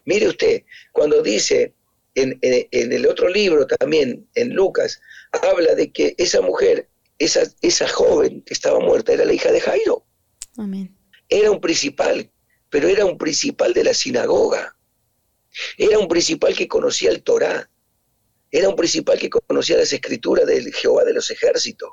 [0.05, 1.73] Mire usted, cuando dice
[2.15, 8.41] en, el otro libro también, en Lucas, habla de que esa mujer, esa, esa joven
[8.43, 10.05] que estaba muerta, era la hija de Jairo.
[10.57, 10.95] Amén.
[11.29, 12.29] Era un principal,
[12.69, 14.75] pero era un principal de la sinagoga.
[15.77, 17.69] Era un principal que conocía el Torá.
[18.51, 21.91] Era un principal que conocía las escrituras del Jehová de los ejércitos.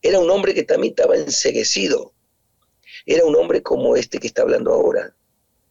[0.00, 2.14] Era un hombre que también estaba enseguecido.
[3.06, 5.14] Era un hombre como este que está hablando ahora,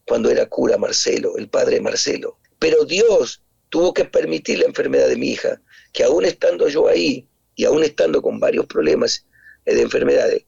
[0.05, 2.37] cuando era cura Marcelo, el padre Marcelo.
[2.59, 3.42] Pero Dios
[3.73, 5.59] tuvo que permitir la enfermedad de mi hija,
[5.93, 9.25] que aún estando yo ahí y aún estando con varios problemas
[9.65, 10.45] de enfermedades,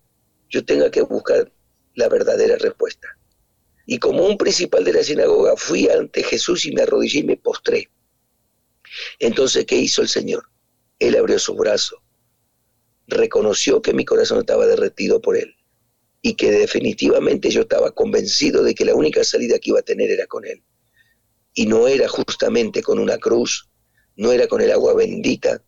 [0.47, 1.51] yo tenga que buscar
[1.95, 3.17] la verdadera respuesta.
[3.87, 7.35] Y como un principal de la sinagoga fui ante Jesús y me arrodillé y me
[7.35, 7.89] postré.
[9.17, 10.43] Entonces, ¿qué hizo el Señor?
[10.99, 12.03] Él abrió su brazo,
[13.07, 15.55] reconoció que mi corazón estaba derretido por Él
[16.21, 20.11] y que definitivamente yo estaba convencido de que la única salida que iba a tener
[20.11, 20.61] era con Él.
[21.55, 23.67] Y no era justamente con una cruz,
[24.15, 25.63] no era con el agua bendita,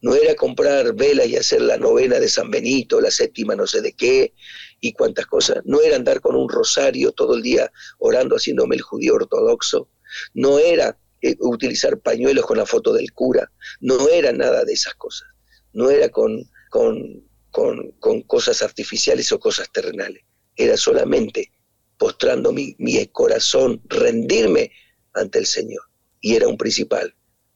[0.00, 3.80] no era comprar velas y hacer la novena de San Benito, la séptima no sé
[3.80, 4.32] de qué
[4.80, 8.82] y cuántas cosas, no era andar con un rosario todo el día orando haciéndome el
[8.82, 9.88] judío ortodoxo,
[10.34, 14.94] no era eh, utilizar pañuelos con la foto del cura, no era nada de esas
[14.94, 15.28] cosas,
[15.72, 20.22] no era con, con, con, cosas artificiales o cosas terrenales,
[20.54, 21.50] era solamente
[21.96, 24.70] postrando mi, mi corazón, rendirme
[25.14, 25.82] ante el Señor,
[26.20, 27.14] y era un principal.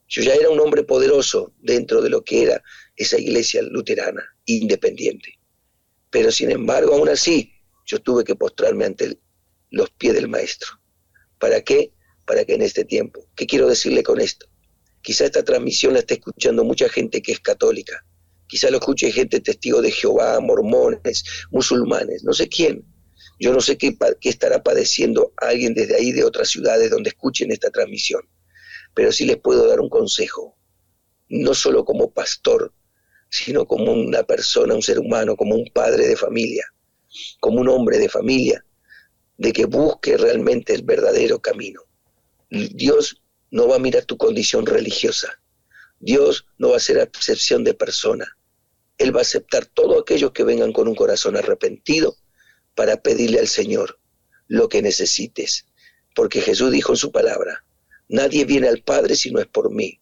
[0.09, 2.63] Yo ya era un hombre poderoso dentro de lo que era
[2.97, 5.39] esa iglesia luterana, independiente.
[6.11, 7.53] Pero sin embargo, aún así,
[7.87, 9.19] yo tuve que postrarme ante
[9.71, 10.79] los pies del Maestro.
[11.39, 11.93] ¿Para qué?
[12.27, 14.47] para que en este tiempo, ¿qué quiero decirle con esto?
[15.03, 18.05] Quizá esta transmisión la esté escuchando mucha gente que es católica,
[18.47, 22.85] quizá lo escuche gente testigo de Jehová, mormones, musulmanes, no sé quién.
[23.43, 27.71] Yo no sé qué, estará padeciendo alguien desde ahí de otras ciudades donde escuchen esta
[27.71, 28.23] transmisión,
[28.95, 30.57] pero sí les puedo dar un consejo,
[31.29, 32.73] no solo como pastor,
[33.29, 36.65] sino como una persona, un ser humano, como un padre de familia,
[37.41, 38.65] como un hombre de familia,
[39.39, 41.81] de que busque realmente el verdadero camino.
[42.49, 45.43] Dios no va a mirar tu condición religiosa.
[45.99, 48.37] Dios no va a hacer acepción de persona.
[48.99, 52.22] Él va a aceptar todos aquellos que vengan con un corazón arrepentido
[52.75, 53.99] para pedirle al Señor
[54.49, 55.67] lo que necesites.
[56.15, 57.65] Porque Jesús dijo en su palabra,
[58.09, 59.99] nadie viene al Padre si no es por mí.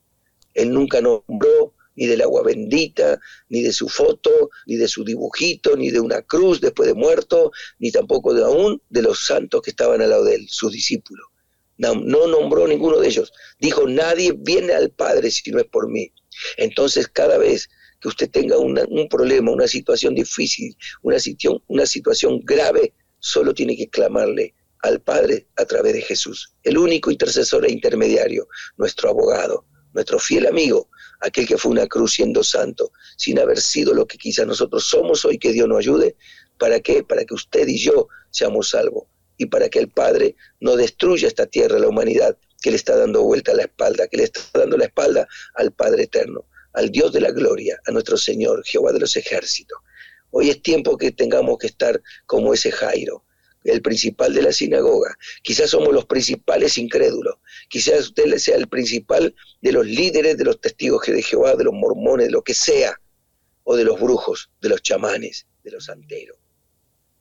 [0.54, 5.76] Él nunca nombró ni del agua bendita, ni de su foto, ni de su dibujito,
[5.76, 9.70] ni de una cruz después de muerto, ni tampoco de aún de los santos que
[9.70, 11.26] estaban al lado de él, sus discípulos.
[11.76, 11.94] No,
[12.26, 13.32] nombró ninguno de ellos.
[13.58, 16.12] Dijo, nadie viene al Padre si no es por mí.
[16.58, 22.40] Entonces, cada vez que usted tenga un problema, una situación difícil, una situación, una situación
[22.44, 27.72] grave, solo tiene que clamarle al Padre a través de Jesús, el único intercesor e
[27.72, 30.88] intermediario, nuestro abogado, nuestro fiel amigo,
[31.20, 35.24] aquel que fue una cruz siendo santo, sin haber sido lo que quizás nosotros somos
[35.24, 36.16] hoy, que Dios nos ayude.
[36.58, 37.02] ¿Para qué?
[37.04, 39.04] Para que usted y yo seamos salvos
[39.36, 43.22] y para que el Padre no destruya esta tierra, la humanidad, que le está dando
[43.22, 47.12] vuelta a la espalda, que le está dando la espalda al Padre eterno, al Dios
[47.12, 49.78] de la gloria, a nuestro Señor, Jehová de los ejércitos.
[50.30, 53.24] Hoy es tiempo que tengamos que estar como ese Jairo,
[53.64, 55.16] el principal de la sinagoga.
[55.42, 57.36] Quizás somos los principales incrédulos.
[57.68, 61.74] Quizás usted sea el principal de los líderes de los testigos de Jehová, de los
[61.74, 63.00] mormones, de lo que sea,
[63.64, 66.38] o de los brujos, de los chamanes, de los santeros.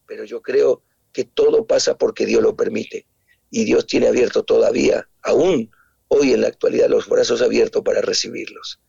[0.08, 3.06] Pero yo creo que todo pasa porque Dios lo permite.
[3.52, 5.72] Y Dios tiene abierto todavía, aún
[6.08, 8.80] hoy en la actualidad, los brazos abiertos para recibirlos.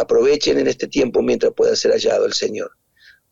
[0.00, 2.72] Aprovechen en este tiempo mientras pueda ser hallado el Señor.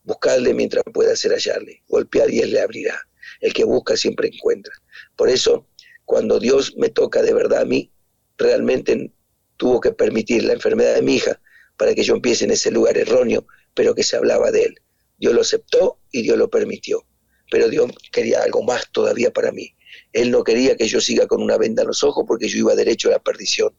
[0.04, 1.82] Buscadle mientras pueda ser hallarle.
[1.88, 2.98] Golpead y Él le abrirá.
[3.40, 4.72] El que busca siempre encuentra.
[5.16, 5.66] Por eso,
[6.04, 7.90] cuando Dios me toca de verdad a mí,
[8.36, 9.12] realmente
[9.56, 11.40] tuvo que permitir la enfermedad de mi hija
[11.76, 14.74] para que yo empiece en ese lugar erróneo, pero que se hablaba de Él.
[15.18, 17.04] Dios lo aceptó y Dios lo permitió
[17.50, 19.74] pero Dios quería algo más todavía para mí.
[20.12, 22.74] Él no quería que yo siga con una venda en los ojos porque yo iba
[22.74, 23.74] derecho a la perdición,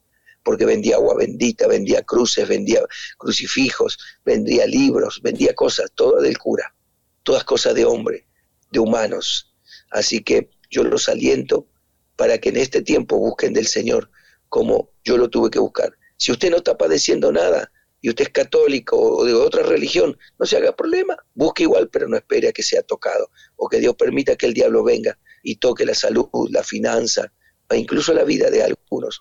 [0.50, 2.82] porque vendía agua bendita, vendía cruces, vendía
[3.20, 6.74] crucifijos, vendía libros, vendía cosas, todas del cura,
[7.22, 8.26] todas cosas de hombre,
[8.72, 9.54] de humanos.
[9.92, 11.68] Así que yo los aliento
[12.16, 14.10] para que en este tiempo busquen del Señor
[14.48, 15.96] como yo lo tuve que buscar.
[16.18, 20.48] Si usted no está padeciendo nada, y usted es católico o de otra religión, no
[20.48, 23.94] se haga problema, busque igual, pero no espere a que sea tocado o que Dios
[23.94, 27.32] permita que el diablo venga y toque la salud, la finanza,
[27.70, 28.64] o incluso la vida de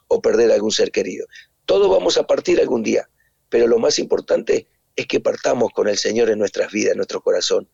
[0.08, 1.26] o perder algún ser querido.
[1.66, 3.08] Todos vamos a partir algún día,
[3.48, 7.20] pero lo más importante es que partamos con el Señor en nuestras vidas, en nuestro
[7.20, 7.68] corazón.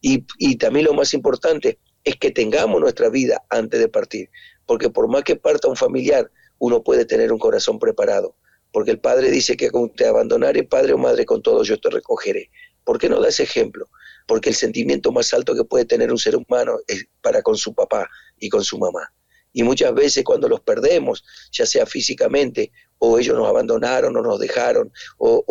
[0.00, 0.24] Y,
[0.56, 4.30] también lo más importante es que tengamos nuestra vida antes de partir,
[4.64, 8.34] porque por más que parta un familiar, uno puede tener un corazón preparado
[8.72, 12.50] porque el Padre dice que te abandonaré, Padre o Madre, con todo yo te recogeré.
[12.84, 13.88] ¿Por qué no da ese ejemplo?
[14.26, 17.74] Porque el sentimiento más alto que puede tener un ser humano es para con su
[17.74, 19.12] papá y con su mamá.
[19.52, 24.38] Y muchas veces cuando los perdemos, ya sea físicamente, o ellos nos abandonaron o nos
[24.38, 25.44] dejaron, o,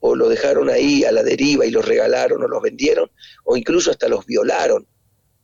[0.00, 3.10] o, lo dejaron ahí a la deriva y los regalaron o los vendieron,
[3.44, 4.86] o incluso hasta los violaron,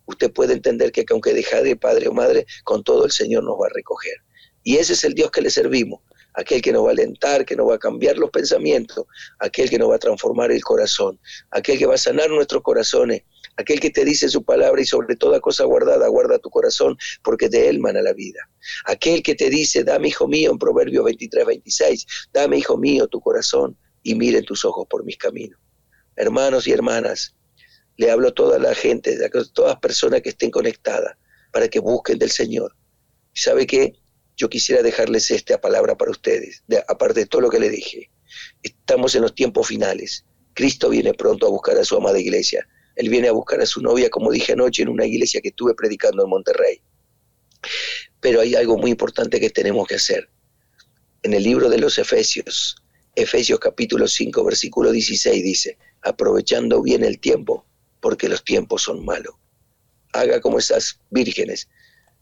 [0.07, 3.55] usted puede entender que aunque deja de padre o madre, con todo el Señor nos
[3.55, 4.16] va a recoger.
[4.62, 6.01] Y ese es el Dios que le servimos,
[6.35, 9.07] aquel que nos va a alentar, que nos va a cambiar los pensamientos,
[9.38, 11.18] aquel que nos va a transformar el corazón,
[11.51, 13.23] aquel que va a sanar nuestros corazones,
[13.56, 17.48] aquel que te dice su palabra y sobre toda cosa guardada, guarda tu corazón, porque
[17.48, 18.48] de él mana la vida.
[18.86, 23.20] Aquel que te dice, dame hijo mío, en Proverbio 23, 26, dame hijo mío tu
[23.20, 25.60] corazón y miren tus ojos por mis caminos.
[26.16, 27.34] Hermanos y hermanas,
[27.96, 31.16] le hablo a toda la gente, a todas las personas que estén conectadas,
[31.52, 32.74] para que busquen del Señor.
[33.34, 34.00] ¿Sabe qué?
[34.40, 38.10] yo quisiera dejarles esta palabra para ustedes, aparte de todo lo que le dije.
[38.62, 40.24] Estamos en los tiempos finales.
[40.54, 42.66] Cristo viene pronto a buscar a su amada iglesia.
[43.00, 45.74] Él viene a buscar a su novia, como dije anoche, en una iglesia que estuve
[45.74, 46.82] predicando en Monterrey.
[48.20, 50.28] Pero hay algo muy importante que tenemos que hacer.
[51.22, 52.76] En el libro de los Efesios,
[53.14, 57.64] Efesios capítulo 5, versículo 16 dice, aprovechando bien el tiempo,
[58.00, 59.34] porque los tiempos son malos.
[60.12, 61.68] Haga como esas vírgenes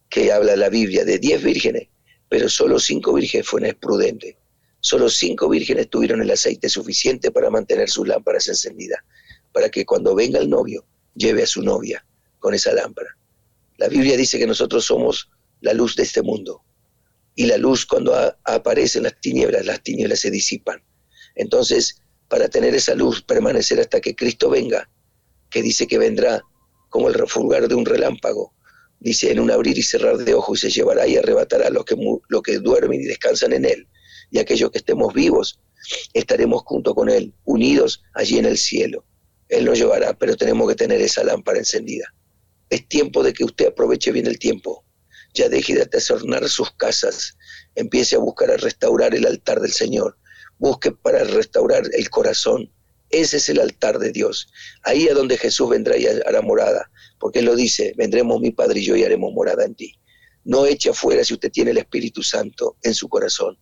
[0.08, 1.88] que habla la Biblia, de diez vírgenes,
[2.28, 4.36] pero solo cinco vírgenes fueron prudentes.
[4.78, 9.00] Solo cinco vírgenes tuvieron el aceite suficiente para mantener sus lámparas encendidas,
[9.58, 12.06] para que cuando venga el novio lleve a su novia
[12.38, 13.18] con esa lámpara.
[13.76, 15.30] La Biblia dice que nosotros somos
[15.62, 16.62] la luz de este mundo.
[17.34, 20.80] Y la luz cuando aparece en las tinieblas, las tinieblas se disipan.
[21.34, 24.88] Entonces, para tener esa luz, permanecer hasta que Cristo venga,
[25.50, 26.40] que dice que vendrá
[26.88, 28.54] como el refulgar de un relámpago,
[29.00, 31.96] dice, en un abrir y cerrar de ojos y se llevará y arrebatará los que,
[32.28, 33.88] lo que duermen y descansan en él.
[34.30, 35.58] Y aquellos que estemos vivos,
[36.12, 39.04] estaremos junto con él, unidos allí en el cielo.
[39.48, 42.12] Él nos llevará, pero tenemos que tener esa lámpara encendida.
[42.70, 44.84] Es tiempo de que usted aproveche bien el tiempo.
[45.34, 47.36] Ya deje de atesornar sus casas.
[47.74, 50.18] Empiece a buscar a restaurar el altar del Señor.
[50.58, 52.70] Busque para restaurar el corazón.
[53.10, 54.48] Ese es el altar de Dios.
[54.82, 58.80] Ahí a donde Jesús vendrá y hará morada porque Él lo dice, vendremos mi Padre
[58.80, 59.98] y yo y haremos morada en ti.
[60.44, 63.58] No eche afuera si usted tiene el Espíritu Santo en su corazón.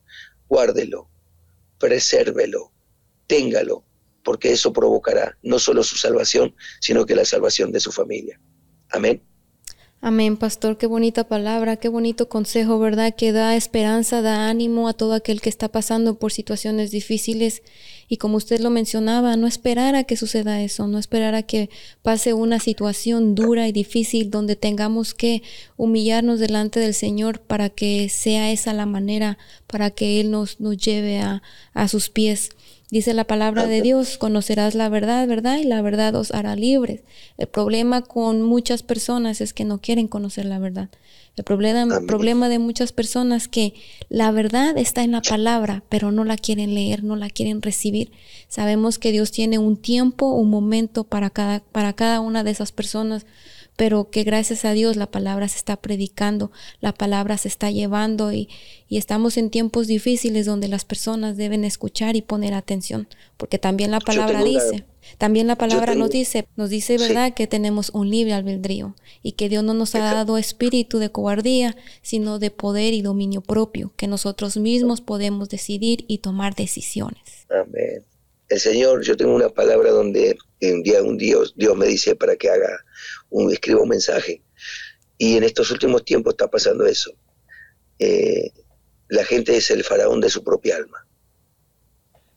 [0.49, 1.09] Guárdelo,
[1.79, 2.73] presérvelo,
[3.27, 3.85] téngalo,
[4.27, 8.41] porque eso provocará no solo su salvación, sino que la salvación de su familia.
[8.91, 9.23] Amén.
[10.01, 13.15] Amén, pastor, qué bonita palabra, qué bonito consejo, ¿verdad?
[13.17, 17.63] Que da esperanza, da ánimo a todo aquel que está pasando por situaciones difíciles.
[18.09, 21.71] Y como usted lo mencionaba, no esperar a que suceda eso, no esperar a que
[22.03, 25.43] pase una situación dura y difícil donde tengamos que
[25.77, 30.77] humillarnos delante del Señor para que sea esa la manera para que Él nos, nos
[30.77, 31.43] lleve a,
[31.75, 32.51] a sus pies.
[32.89, 35.59] Dice la palabra de Dios, conocerás la verdad, ¿verdad?
[35.59, 37.01] Y la verdad os hará libres.
[37.37, 40.89] El problema con muchas personas es que no quieren conocer la verdad.
[41.35, 43.75] El problema, problema de muchas personas es que
[44.09, 48.13] la verdad está en la palabra, pero no la quieren leer, no la quieren recibir.
[48.49, 52.71] Sabemos que Dios tiene un tiempo, un momento para cada, para cada una de esas
[52.71, 53.27] personas
[53.77, 58.33] pero que gracias a Dios la palabra se está predicando, la palabra se está llevando
[58.33, 58.49] y,
[58.89, 63.91] y, estamos en tiempos difíciles donde las personas deben escuchar y poner atención, porque también
[63.91, 64.85] la palabra dice,
[65.19, 69.49] también la palabra nos dice, nos dice, ¿verdad?, que tenemos un libre albedrío y que
[69.49, 74.07] Dios no nos ha dado espíritu de cobardía, sino de poder y dominio propio, que
[74.07, 77.47] nosotros mismos podemos decidir y tomar decisiones.
[77.51, 78.05] Amén.
[78.49, 82.37] El Señor, yo tengo una palabra donde un día un Dios, Dios me dice para
[82.37, 82.86] que haga
[83.31, 84.43] un, escriba un mensaje.
[85.19, 87.13] Y en estos últimos tiempos está pasando eso.
[87.99, 88.51] Eh,
[89.09, 91.07] la gente es el faraón de su propia alma.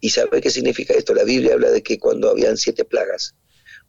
[0.01, 1.13] ¿Y sabe qué significa esto?
[1.13, 3.35] La Biblia habla de que cuando habían siete plagas,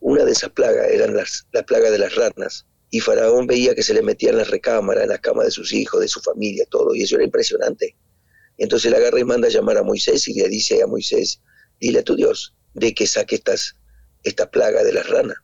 [0.01, 2.66] una de esas plagas eran las, la plaga de las ranas.
[2.91, 6.01] Y Faraón veía que se le metían las recámaras, en las camas de sus hijos,
[6.01, 6.95] de su familia, todo.
[6.95, 7.97] Y eso era impresionante.
[8.59, 11.41] Entonces le agarra y manda a llamar a Moisés y le dice a Moisés,
[11.81, 13.77] dile a tu Dios de que saque estas,
[14.24, 15.37] esta plaga de las ranas.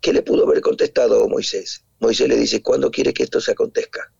[0.00, 1.84] ¿Qué le pudo haber contestado Moisés?
[2.00, 4.12] Moisés le dice, ¿cuándo quiere que esto se acontezca?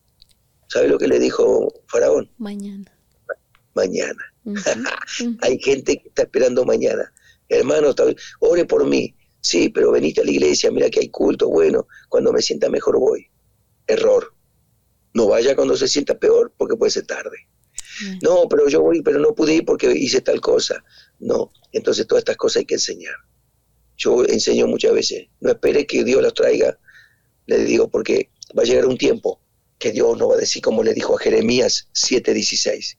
[0.68, 2.30] ¿Sabe lo que le dijo Faraón?
[2.38, 2.92] Mañana.
[3.74, 4.24] Mañana.
[5.42, 7.12] Hay gente que está esperando mañana.
[7.48, 7.94] Hermano,
[8.40, 9.14] ore por mí.
[9.40, 11.48] Sí, pero venite a la iglesia, mira que hay culto.
[11.48, 13.26] Bueno, cuando me sienta mejor voy.
[13.86, 14.34] Error.
[15.14, 17.48] No vaya cuando se sienta peor porque puede ser tarde.
[18.22, 20.84] No, pero yo voy, pero no pude ir porque hice tal cosa.
[21.18, 23.16] No, entonces todas estas cosas hay que enseñar.
[24.00, 26.78] Yo enseño muchas veces, no espere que Dios las traiga,
[27.46, 29.42] le digo, porque va a llegar un tiempo
[29.78, 32.96] que Dios no va a decir como le dijo a Jeremías 7:16.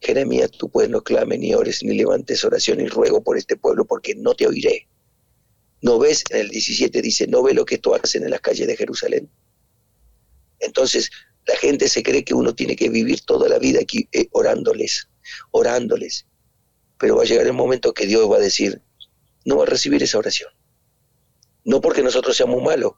[0.00, 3.86] Jeremías, tú pues no clames ni ores ni levantes oración y ruego por este pueblo
[3.86, 4.86] porque no te oiré.
[5.82, 6.22] ¿No ves?
[6.30, 9.28] En el 17 dice, ¿no ve lo que tú haces en las calles de Jerusalén?
[10.60, 11.10] Entonces,
[11.46, 15.08] la gente se cree que uno tiene que vivir toda la vida aquí eh, orándoles,
[15.50, 16.26] orándoles.
[16.98, 18.80] Pero va a llegar el momento que Dios va a decir,
[19.46, 20.50] no va a recibir esa oración.
[21.64, 22.92] No porque nosotros seamos malos,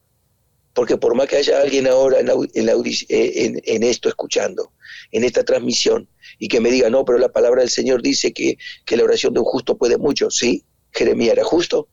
[0.75, 4.73] porque por más que haya alguien ahora en, eh, en, esto escuchando,
[5.13, 6.09] en esta transmisión,
[6.41, 9.33] y que me diga, no, pero la palabra del Señor dice que, que la oración
[9.33, 10.65] de un justo puede mucho, ¿sí?
[10.93, 11.89] Jeremías era justo,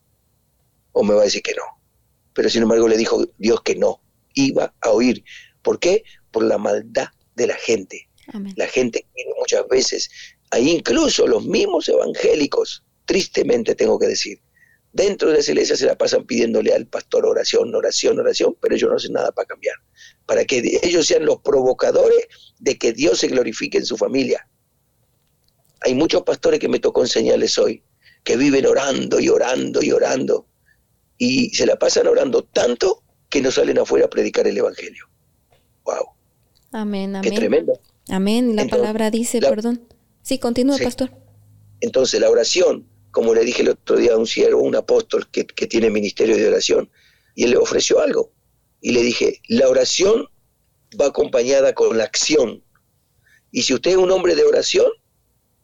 [0.92, 1.64] o me va a decir que no.
[2.34, 4.02] Pero sin embargo le dijo Dios que no,
[4.34, 5.24] iba a oír.
[5.62, 6.04] ¿Por qué?
[6.36, 8.10] por la maldad de la gente.
[8.58, 10.10] La gente que muchas veces,
[10.52, 14.42] hay incluso los mismos evangélicos, tristemente tengo que decir,
[14.96, 18.90] dentro de las iglesias se la pasan pidiéndole al pastor oración, oración, oración, pero ellos
[18.90, 19.76] no hacen nada para cambiar,
[20.26, 22.28] para que ellos sean los provocadores
[22.60, 24.48] de que Dios se glorifique en su familia.
[25.82, 27.84] Hay muchos pastores que me tocó enseñarles hoy,
[28.24, 30.48] que viven orando y orando y orando,
[31.18, 35.10] y se la pasan orando tanto que no salen afuera a predicar el Evangelio.
[35.84, 36.06] ¡Wow!
[36.72, 37.30] Amén, amén.
[37.30, 37.80] Qué tremendo.
[38.08, 38.56] Amén.
[38.56, 39.82] La palabra dice, perdón.
[40.22, 41.12] Sí, continúa, pastor.
[41.82, 45.46] Entonces, la oración, como le dije el otro día a un siervo, un apóstol que,
[45.46, 46.92] tiene ministerio de oración,
[47.34, 48.34] y él le ofreció algo.
[48.82, 50.28] Y le dije, la oración
[51.00, 52.62] va acompañada con la acción.
[53.52, 54.92] Y si usted es un hombre de oración,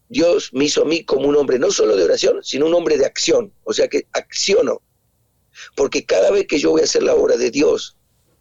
[0.07, 2.97] Dios me hizo a mí como un hombre no solo de oración, sino un hombre
[2.97, 3.53] de acción.
[3.65, 4.81] O sea que acciono.
[5.75, 7.97] Porque cada vez que yo voy a hacer la obra de Dios,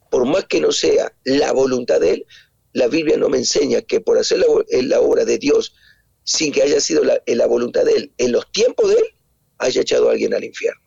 [0.09, 2.27] por más que no sea la voluntad de Él,
[2.75, 5.75] la Biblia no me enseña que por hacer la, obra de Dios
[6.25, 9.05] sin que haya sido la, la voluntad de Él, en los tiempos de Él,
[9.59, 10.81] haya echado a alguien al infierno.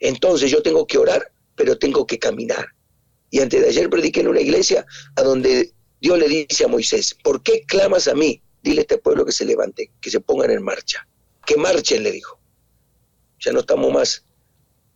[0.00, 2.68] Entonces yo tengo que orar, pero tengo que caminar.
[3.30, 7.14] Y antes de ayer prediqué en una iglesia a donde Dios le dice a Moisés,
[7.22, 8.42] ¿por qué clamas a mí?
[8.62, 11.06] Dile a este pueblo que se levante, que se pongan en marcha.
[11.46, 12.38] Que marchen, le dijo.
[13.40, 14.24] Ya no estamos más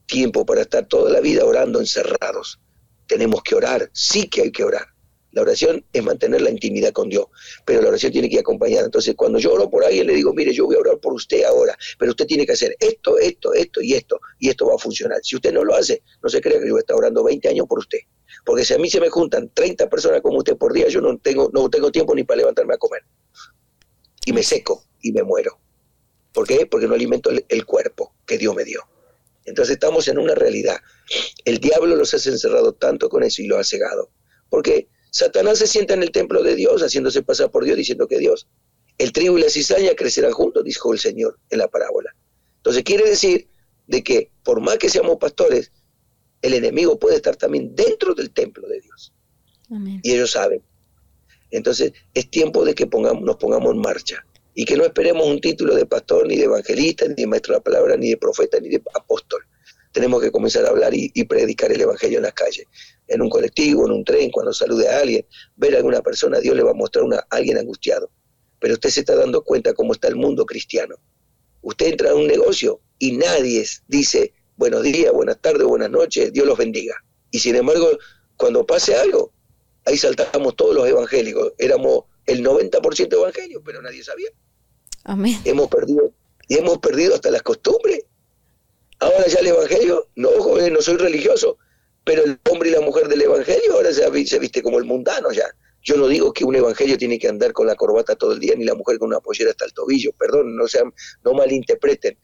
[0.07, 2.61] tiempo para estar toda la vida orando encerrados.
[3.07, 4.92] Tenemos que orar, sí que hay que orar.
[5.33, 7.27] La oración es mantener la intimidad con Dios,
[7.65, 8.85] pero la oración tiene que ir acompañada.
[8.85, 11.45] Entonces, cuando yo oro por alguien, le digo, mire, yo voy a orar por usted
[11.45, 14.79] ahora, pero usted tiene que hacer esto, esto, esto y esto, y esto va a
[14.79, 15.19] funcionar.
[15.23, 17.49] Si usted no lo hace, no se crea que yo voy a estar orando 20
[17.49, 18.01] años por usted.
[18.45, 21.17] Porque si a mí se me juntan 30 personas como usted por día, yo no
[21.19, 23.03] tengo, no tengo tiempo ni para levantarme a comer.
[24.25, 25.59] Y me seco y me muero.
[26.33, 26.67] ¿Por qué?
[26.67, 28.83] Porque no alimento el cuerpo que Dios me dio.
[29.45, 30.77] Entonces estamos en una realidad.
[31.45, 34.11] El diablo los ha encerrado tanto con eso y lo ha cegado.
[34.49, 38.19] Porque Satanás se sienta en el templo de Dios, haciéndose pasar por Dios, diciendo que
[38.19, 38.49] Dios.
[38.97, 42.17] El trigo y la cizaña crecerán juntos, dijo el Señor en la parábola.
[42.57, 43.47] Entonces quiere decir
[43.87, 45.71] de que por más que seamos pastores,
[46.41, 49.13] el enemigo puede estar también dentro del templo de Dios.
[50.03, 50.63] Y ellos saben.
[51.51, 55.43] Entonces es tiempo de que pongamos, nos pongamos en marcha y que no esperemos un
[55.43, 58.59] título de pastor, ni de evangelista, ni de maestro de la palabra, ni de profeta,
[58.61, 59.45] ni de apóstol.
[59.93, 62.67] Tenemos que comenzar a hablar y, y predicar el evangelio en las calles
[63.09, 65.27] en un colectivo, en un tren, cuando salude a alguien,
[65.57, 68.11] ver a alguna persona, Dios le va a mostrar a alguien angustiado.
[68.59, 70.97] Pero usted se está dando cuenta cómo está el mundo cristiano.
[71.63, 76.47] Usted entra a un negocio y nadie dice buenos días, buenas tardes, buenas noches, Dios
[76.47, 76.95] los bendiga.
[77.31, 77.89] Y sin embargo,
[78.37, 79.33] cuando pase algo,
[79.85, 81.53] ahí saltamos todos los evangélicos.
[81.59, 84.31] Éramos el 90% evangélicos, pero nadie sabía.
[85.05, 85.41] Amén.
[85.45, 86.13] Hemos perdido,
[86.49, 88.05] y hemos perdido hasta las costumbres.
[89.01, 91.59] Ahora ya el evangelio, no, joven, no soy religioso,
[92.05, 95.47] pero el hombre y la mujer del Evangelio ahora se, viste como el mundano ya.
[95.85, 98.55] Yo no digo que un evangelio tiene que andar con la corbata todo el día,
[98.57, 100.95] ni la mujer con una pollera hasta el tobillo, perdón, no sean,
[101.25, 102.17] no malinterpreten,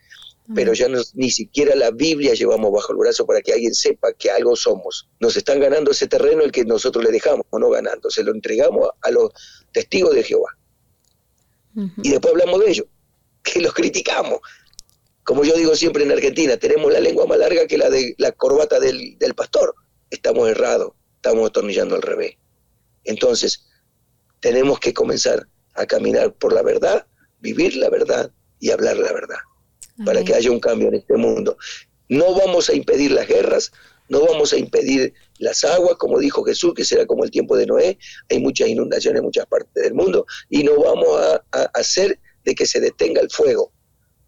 [0.54, 4.30] pero ya ni siquiera la Biblia llevamos bajo el brazo para que alguien sepa que
[4.30, 5.08] algo somos.
[5.18, 8.32] Nos están ganando ese terreno el que nosotros le dejamos, o no ganando, se lo
[8.32, 9.32] entregamos a, los
[9.72, 10.56] testigos de Jehová.
[12.02, 12.86] Y después hablamos de ellos,
[13.42, 14.40] que los criticamos,
[15.28, 18.32] como yo digo siempre en Argentina, tenemos la lengua más larga que la de la
[18.32, 19.74] corbata del, pastor.
[20.08, 22.36] Estamos errados, estamos atornillando al revés.
[23.04, 23.66] Entonces,
[24.40, 27.06] tenemos que comenzar a caminar por la verdad,
[27.40, 29.36] vivir la verdad y hablar la verdad,
[30.02, 31.58] para que haya un cambio en este mundo.
[32.08, 33.70] No vamos a impedir las guerras,
[34.08, 37.66] no vamos a impedir las aguas, como dijo Jesús, que será como el tiempo de
[37.66, 37.98] Noé.
[38.30, 41.20] Hay muchas inundaciones en muchas partes del mundo y no vamos
[41.52, 43.72] a hacer de que se detenga el fuego,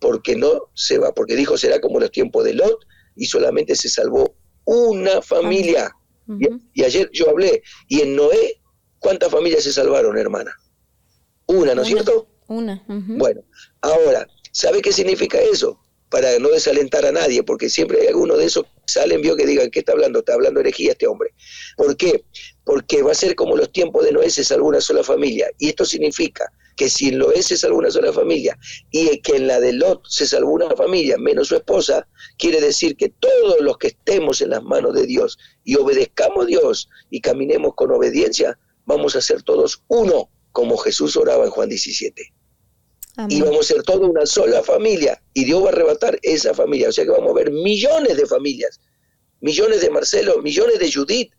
[0.00, 2.84] porque no se va, porque dijo será como los tiempos de Lot
[3.14, 4.34] y solamente se salvó
[4.64, 5.94] una familia.
[6.74, 8.60] y, ayer yo hablé, y en Noé,
[8.98, 10.52] ¿cuántas familias se salvaron, hermana?
[11.46, 12.28] Una, ¿no es cierto?
[12.46, 12.82] Una.
[12.86, 13.42] Bueno,
[13.80, 15.78] ahora, ¿sabe qué significa eso?
[16.08, 19.46] Para no desalentar a nadie, porque siempre hay alguno de esos que salen, vio que
[19.46, 20.20] digan, ¿qué está hablando?
[20.20, 21.34] Está hablando herejía este hombre.
[21.76, 22.24] ¿Por qué?
[22.64, 25.50] Porque va a ser como los tiempos de Noé se salvó una sola familia.
[25.58, 28.58] Y esto significa que si en Noé se salvó una sola familia
[28.90, 32.08] y que en la de Lot se salvó una familia menos su esposa,
[32.38, 36.46] quiere decir que todos los que estemos en las manos de Dios y obedezcamos a
[36.46, 41.68] Dios y caminemos con obediencia, vamos a ser todos uno, como Jesús oraba en Juan
[41.68, 42.32] 17.
[43.28, 46.88] Y vamos a ser toda una sola familia y Dios va a arrebatar esa familia.
[46.88, 48.80] O sea que vamos a ver millones de familias,
[49.42, 51.30] millones de Marcelo, millones de Judith,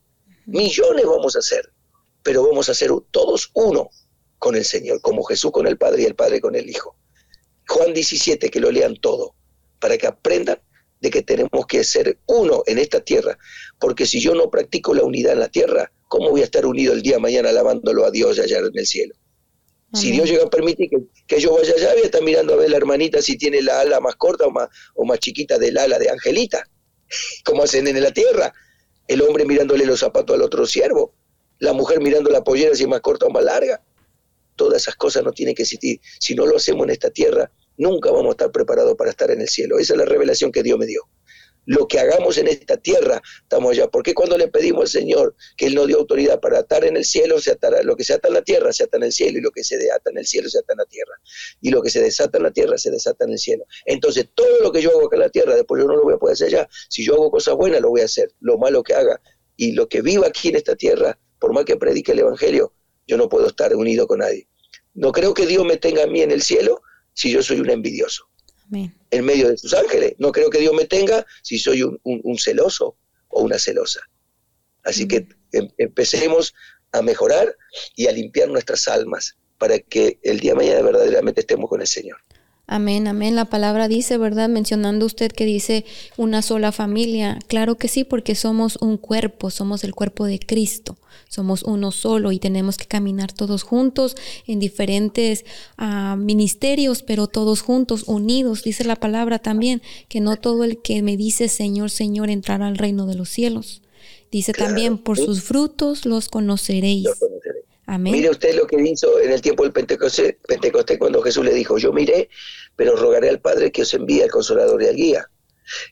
[0.46, 1.74] millones vamos a ser,
[2.22, 3.90] pero vamos a ser todos uno
[4.42, 6.98] con el Señor, como Jesús con el Padre y el Padre con el Hijo.
[7.68, 9.36] Juan 17, que lo lean todo,
[9.80, 10.60] para que aprendan
[11.00, 13.38] de que tenemos que ser uno en esta tierra,
[13.80, 16.92] porque si yo no practico la unidad en la tierra, ¿cómo voy a estar unido
[16.92, 19.14] el día de mañana alabándolo a Dios allá en el cielo?
[19.94, 20.90] Si Dios llega a permitir
[21.28, 23.82] que, yo vaya allá, voy a estar mirando a ver la hermanita si tiene la
[23.82, 26.68] ala más corta o más, o más chiquita del ala de Angelita,
[27.46, 28.52] como hacen en la tierra.
[29.08, 31.14] El hombre mirándole los zapatos al otro siervo,
[31.60, 33.84] la mujer mirando la pollera si es más corta o más larga
[34.62, 36.00] todas esas cosas no tienen que existir.
[36.20, 39.42] Si no lo hacemos en esta tierra, nunca vamos a estar preparados para estar en
[39.42, 39.80] el cielo.
[39.80, 41.02] Esa es la revelación que Dios me dio.
[41.66, 43.88] Lo que hagamos en esta tierra, estamos allá.
[43.88, 47.06] Porque cuando le pedimos al Señor que Él nos dio autoridad para atar en el
[47.06, 49.40] cielo, se atará, lo que se ata en la tierra se ata en el cielo,
[49.40, 51.14] y lo que se ata en el cielo se ata en la tierra.
[51.60, 53.66] Y lo que se desata en la tierra se desata en el cielo.
[53.86, 56.14] Entonces, todo lo que yo hago acá en la tierra, después yo no lo voy
[56.14, 56.70] a poder hacer allá.
[56.88, 58.32] Si yo hago cosas buenas, lo voy a hacer.
[58.42, 59.20] Lo malo que haga.
[59.58, 62.74] Y lo que viva aquí en esta tierra, por más que predique el Evangelio,
[63.08, 64.48] yo no puedo estar unido con nadie.
[64.94, 66.82] No creo que Dios me tenga a mí en el cielo
[67.14, 68.28] si yo soy un envidioso.
[68.74, 70.16] En medio de sus ángeles.
[70.18, 72.96] No creo que Dios me tenga si soy un, celoso
[73.28, 74.00] o una celosa.
[74.84, 76.54] Así que em, empecemos
[76.94, 77.56] a mejorar
[77.96, 81.88] y a limpiar nuestras almas para que el día de mañana verdaderamente estemos con el
[81.88, 82.18] Señor.
[82.68, 83.36] Amén, amén.
[83.36, 84.48] La palabra dice, ¿verdad?
[84.48, 85.84] Mencionando usted que dice
[86.16, 87.38] una sola familia.
[87.48, 90.98] Claro que sí, porque somos un cuerpo, somos el cuerpo de Cristo,
[91.28, 94.16] somos uno solo y tenemos que caminar todos juntos
[94.48, 95.44] en diferentes
[95.78, 98.64] ah, ministerios, pero todos juntos, unidos.
[98.64, 102.78] Dice la palabra también que no todo el que me dice Señor, Señor entrará al
[102.78, 103.82] reino de los cielos.
[104.32, 107.10] Dice también, por sus frutos los conoceréis.
[107.98, 111.78] Mire usted lo que hizo en el tiempo del Pentecostés, Pentecostés cuando Jesús le dijo,
[111.78, 112.30] yo miré,
[112.76, 115.30] pero rogaré al Padre que os envíe al Consolador y al Guía.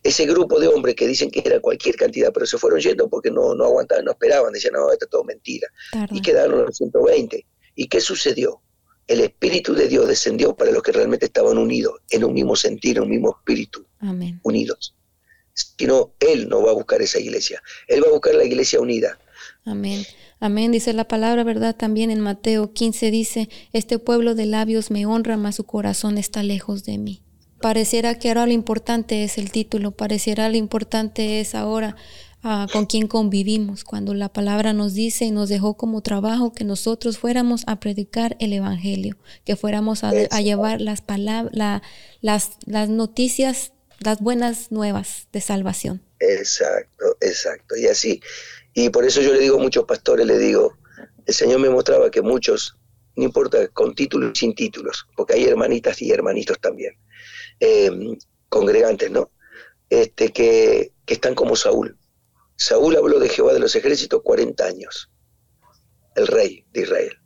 [0.03, 3.31] Ese grupo de hombres que dicen que era cualquier cantidad, pero se fueron yendo porque
[3.31, 5.67] no, no aguantaban, no esperaban, decían, no, esto es todo mentira.
[6.11, 7.45] Y quedaron los 120.
[7.75, 8.61] ¿Y qué sucedió?
[9.07, 12.97] El Espíritu de Dios descendió para los que realmente estaban unidos, en un mismo sentir,
[12.97, 13.85] en un mismo espíritu,
[14.43, 14.95] unidos.
[15.53, 18.79] Si no, Él no va a buscar esa iglesia, Él va a buscar la iglesia
[18.79, 19.19] unida.
[19.65, 20.05] Amén.
[20.41, 21.75] Amén, dice la palabra, ¿verdad?
[21.75, 26.43] También en Mateo 15 dice, este pueblo de labios me honra, mas su corazón está
[26.43, 27.21] lejos de mí.
[27.61, 31.97] Pareciera que ahora lo importante es el título, pareciera lo importante es ahora
[32.41, 36.63] ah, con quién convivimos, cuando la palabra nos dice y nos dejó como trabajo que
[36.63, 41.51] nosotros fuéramos a predicar el Evangelio, que fuéramos a, llevar las, palabras,
[42.21, 46.01] las, las noticias, las buenas nuevas de salvación.
[46.19, 47.75] Exacto, exacto.
[47.75, 48.21] Y así,
[48.73, 50.77] y por eso yo le digo a muchos pastores, le digo,
[51.25, 52.75] el Señor me mostraba que muchos,
[53.15, 56.95] no importa, con títulos y sin títulos, porque hay hermanitas y hermanitos también,
[57.59, 58.17] em,
[58.49, 59.31] congregantes, ¿no?
[59.89, 61.97] Este, que, están como Saúl.
[62.55, 65.09] Saúl habló de Jehová de los ejércitos 40 años,
[66.15, 67.17] el rey de Israel.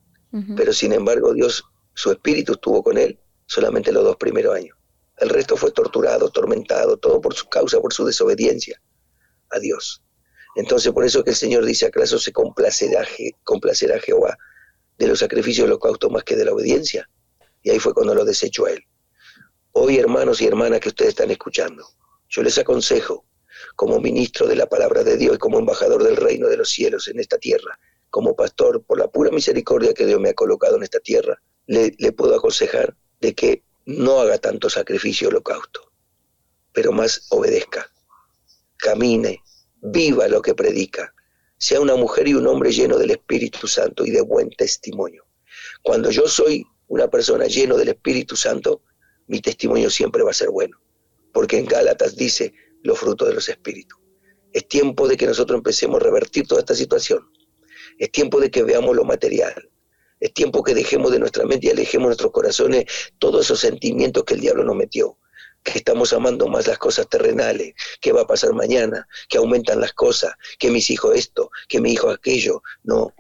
[0.55, 1.63] Pero sin embargo Dios,
[1.93, 4.75] su espíritu estuvo con él solamente los dos primeros años.
[5.17, 8.81] El resto fue torturado, tormentado, todo por su causa, por su desobediencia
[9.51, 10.02] a Dios.
[10.55, 13.05] Entonces por eso que el Señor dice, ¿acaso se complacerá,
[13.43, 14.37] complacerá Jehová
[14.97, 17.09] de los sacrificios holocaustos más que de la obediencia?
[17.63, 18.83] Y ahí fue cuando lo desechó a él.
[19.71, 21.87] Hoy, hermanos y hermanas que ustedes están escuchando,
[22.29, 23.25] yo les aconsejo,
[23.75, 27.07] como ministro de la palabra de Dios y como embajador del reino de los cielos
[27.07, 27.79] en esta tierra,
[28.09, 31.95] como pastor, por la pura misericordia que Dios me ha colocado en esta tierra, le,
[31.97, 35.91] le puedo aconsejar de que no haga tanto sacrificio holocausto,
[36.71, 37.89] pero más obedezca,
[38.77, 39.42] camine
[39.83, 41.13] viva lo que predica,
[41.57, 45.25] sea una mujer y un hombre lleno del Espíritu Santo y de buen testimonio.
[45.81, 48.81] Cuando yo soy una persona lleno del Espíritu Santo,
[49.27, 50.79] mi testimonio siempre va a ser bueno,
[51.33, 53.99] porque en Gálatas dice los frutos de los Espíritus.
[54.53, 57.29] Es tiempo de que nosotros empecemos a revertir toda esta situación.
[57.97, 59.69] Es tiempo de que veamos lo material.
[60.19, 62.85] Es tiempo que dejemos de nuestra mente y alejemos nuestros corazones
[63.17, 65.17] todos esos sentimientos que el diablo nos metió
[65.63, 69.93] que estamos amando más las cosas terrenales, qué va a pasar mañana, que aumentan las
[69.93, 72.61] cosas, que mis hijos esto, que mi hijo aquello.
[72.83, 73.13] No,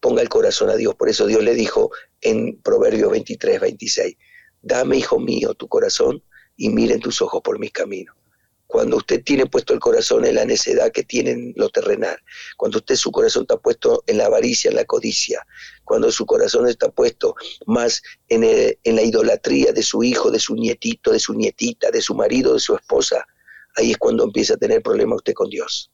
[0.00, 0.94] ponga el corazón a Dios.
[0.94, 1.90] Por eso Dios le dijo
[2.20, 4.16] en Proverbios 23, 26,
[4.62, 6.22] dame, hijo mío, tu corazón
[6.56, 8.17] y miren tus ojos por mis caminos.
[8.68, 12.18] Cuando usted tiene puesto el corazón en la necedad que tiene en lo terrenal,
[12.58, 15.44] cuando usted su corazón está puesto en la avaricia, en la codicia,
[15.84, 20.54] cuando su corazón está puesto más en, en la idolatría de su hijo, de su
[20.54, 23.26] nietito, de su nietita, de su marido, de su esposa,
[23.76, 25.90] ahí es cuando empieza a tener problema usted con Dios.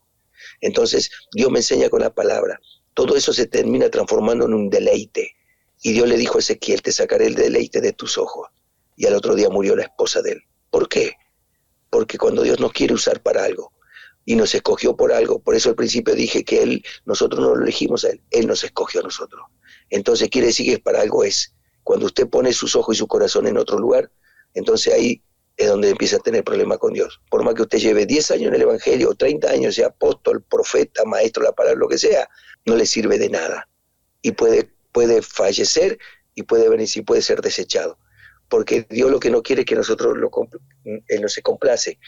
[0.60, 2.60] Entonces, Dios me enseña con la palabra.
[2.92, 5.36] Todo eso se termina transformando en un deleite.
[5.80, 8.48] Y Dios le dijo a Ezequiel, te sacaré el deleite de tus ojos.
[8.96, 10.42] Y al otro día murió la esposa de él.
[10.70, 11.12] ¿Por qué?
[11.94, 13.72] Porque cuando Dios nos quiere usar para algo
[14.24, 17.62] y nos escogió por algo, por eso al principio dije que Él, nosotros no lo
[17.62, 19.46] elegimos a Él, Él nos escogió a nosotros.
[19.90, 21.54] Entonces quiere decir que para algo es.
[21.84, 24.10] Cuando usted pone sus ojos y su corazón en otro lugar,
[24.54, 25.22] entonces ahí
[25.56, 27.20] es donde empieza a tener problemas con Dios.
[27.30, 30.42] Por más que usted lleve 10 años en el Evangelio, o 30 años, sea apóstol,
[30.42, 32.28] profeta, maestro, la palabra, lo que sea,
[32.66, 33.68] no le sirve de nada.
[34.20, 35.96] Y puede, puede fallecer
[36.34, 37.98] y puede venir, y puede ser desechado
[38.48, 40.30] porque Dios lo que no quiere es que nosotros lo
[40.84, 41.98] Él no se complace.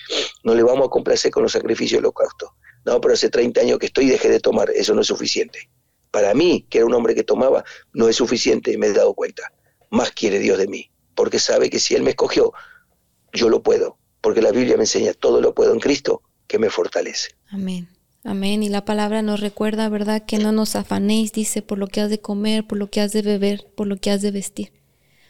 [0.45, 2.55] No le vamos a complacer con los sacrificios holocausto.
[2.84, 5.68] No, pero hace 30 años que estoy y dejé de tomar, eso no es suficiente.
[6.11, 9.53] Para mí, que era un hombre que tomaba, no es suficiente, me he dado cuenta.
[9.91, 12.53] Más quiere Dios de mí, porque sabe que si Él me escogió,
[13.32, 16.70] yo lo puedo, porque la Biblia me enseña, todo lo puedo en Cristo, que me
[16.70, 17.32] fortalece.
[17.51, 17.89] Amén.
[18.22, 18.62] Amén.
[18.62, 20.24] Y la palabra nos recuerda, ¿verdad?
[20.26, 23.12] Que no nos afanéis, dice, por lo que has de comer, por lo que has
[23.12, 24.72] de beber, por lo que has de vestir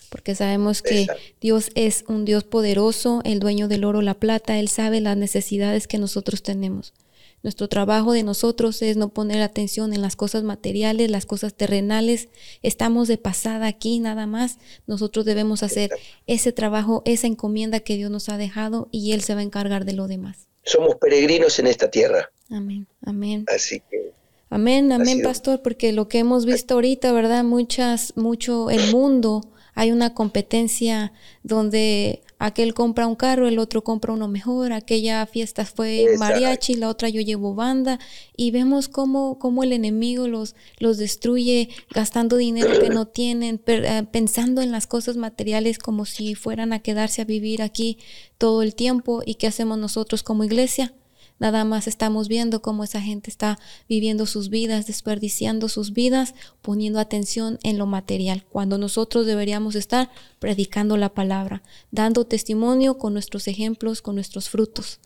[0.06, 1.06] porque sabemos que
[1.40, 5.86] Dios es un Dios poderoso, el dueño del oro, la plata, Él sabe las necesidades
[5.86, 6.94] que nosotros tenemos.
[7.42, 12.28] Nuestro trabajo de nosotros es no poner atención en las cosas materiales, las cosas terrenales.
[12.62, 14.58] Estamos de pasada aquí nada más.
[14.86, 15.90] Nosotros debemos hacer
[16.26, 19.84] ese trabajo, esa encomienda que Dios nos ha dejado y Él se va a encargar
[19.84, 20.48] de lo demás.
[20.64, 22.30] Somos peregrinos en esta tierra.
[22.50, 23.44] Amén, amén.
[23.48, 24.16] Así que
[24.48, 27.42] Amén, amén, pastor, porque lo que hemos visto ahorita, ¿verdad?
[27.42, 29.42] Muchas, mucho, el mundo
[29.76, 31.12] hay una competencia
[31.42, 36.88] donde aquel compra un carro, el otro compra uno mejor, aquella fiesta fue mariachi, la
[36.88, 38.00] otra yo llevo banda,
[38.36, 44.02] y vemos cómo, cómo el enemigo los, los destruye gastando dinero que no tienen, eh,
[44.10, 47.98] pensando en las cosas materiales como si fueran a quedarse a vivir aquí
[48.38, 49.22] todo el tiempo.
[49.26, 50.94] ¿Y qué hacemos nosotros como iglesia?
[51.38, 53.58] Nada más estamos viendo cómo esa gente está
[53.88, 60.10] viviendo sus vidas, desperdiciando sus vidas, poniendo atención en lo material, cuando nosotros deberíamos estar
[60.38, 64.98] predicando la palabra, dando testimonio con nuestros ejemplos, con nuestros frutos.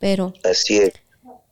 [0.00, 0.92] Pero así es.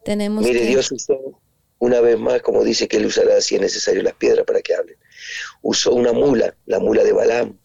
[0.05, 1.41] Tenemos Mire, Dios usó
[1.79, 4.75] una vez más, como dice que él usará si es necesario las piedras para que
[4.75, 4.97] hablen.
[5.63, 7.59] Usó una mula, la mula de Balaam.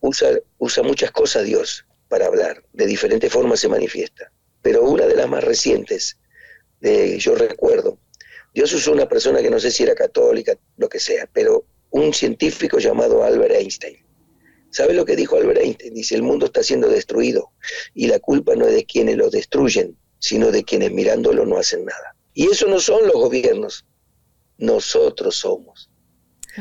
[0.00, 4.32] Usa, usa muchas cosas Dios para hablar, de diferentes formas se manifiesta
[4.66, 6.18] pero una de las más recientes,
[6.80, 8.00] de, yo recuerdo,
[8.52, 12.12] Dios usó una persona que no sé si era católica, lo que sea, pero un
[12.12, 14.04] científico llamado Albert Einstein.
[14.70, 15.94] ¿Sabe lo que dijo Albert Einstein?
[15.94, 17.52] Dice, el mundo está siendo destruido
[17.94, 21.84] y la culpa no es de quienes lo destruyen, sino de quienes mirándolo no hacen
[21.84, 22.16] nada.
[22.34, 23.84] Y eso no son los gobiernos,
[24.58, 25.90] nosotros somos.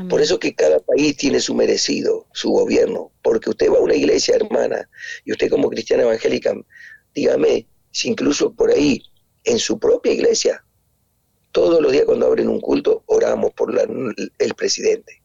[0.09, 3.95] Por eso que cada país tiene su merecido, su gobierno, porque usted va a una
[3.95, 4.87] iglesia hermana
[5.23, 6.53] y usted como cristiana evangélica,
[7.15, 7.65] dígame,
[7.95, 9.01] si incluso por ahí,
[9.45, 10.65] en su propia iglesia,
[11.53, 15.23] todos los días cuando abren un culto, oramos por el presidente,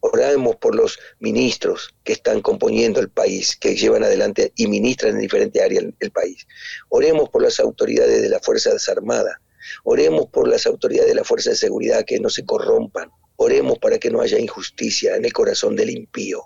[0.00, 5.22] oramos por los ministros que están componiendo el país, que llevan adelante y ministran en
[5.22, 6.46] diferentes áreas el país.
[6.90, 9.36] Oremos por las autoridades de las Fuerzas Armadas,
[9.82, 13.96] oremos por las autoridades de la Fuerza de Seguridad que no se corrompan, oremos para
[13.96, 16.42] que no haya injusticia en el corazón del impío,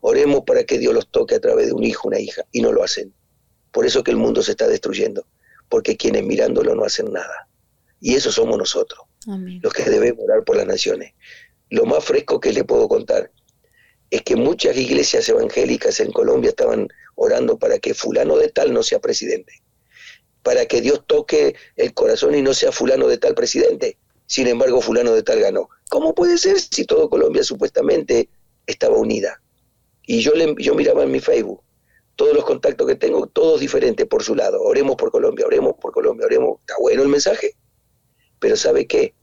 [0.00, 2.72] oremos para que Dios los toque a través de un hijo, una hija, y no
[2.72, 3.12] lo hacen.
[3.70, 5.26] Por eso que el mundo se está destruyendo,
[5.68, 7.48] porque quienes mirándolo no hacen nada.
[8.00, 11.12] Y eso somos nosotros, los que debemos orar por las naciones.
[11.68, 13.30] Lo más fresco que le puedo contar
[14.10, 18.82] es que muchas iglesias evangélicas en Colombia estaban orando para que fulano de tal no
[18.82, 19.52] sea presidente,
[20.42, 23.98] para que Dios toque el corazón y no sea fulano de tal presidente.
[24.26, 25.68] Sin embargo, fulano de tal ganó.
[25.90, 28.28] ¿Cómo puede ser si todo Colombia supuestamente
[28.66, 29.40] estaba unida?
[30.06, 31.62] Y yo, le, yo miraba en mi Facebook
[32.20, 34.60] todos los contactos que tengo, todos diferentes por su lado.
[34.60, 36.60] Oremos por Colombia, oremos por Colombia, oremos.
[36.60, 37.54] Está bueno el mensaje.
[38.38, 39.14] Pero ¿sabe qué?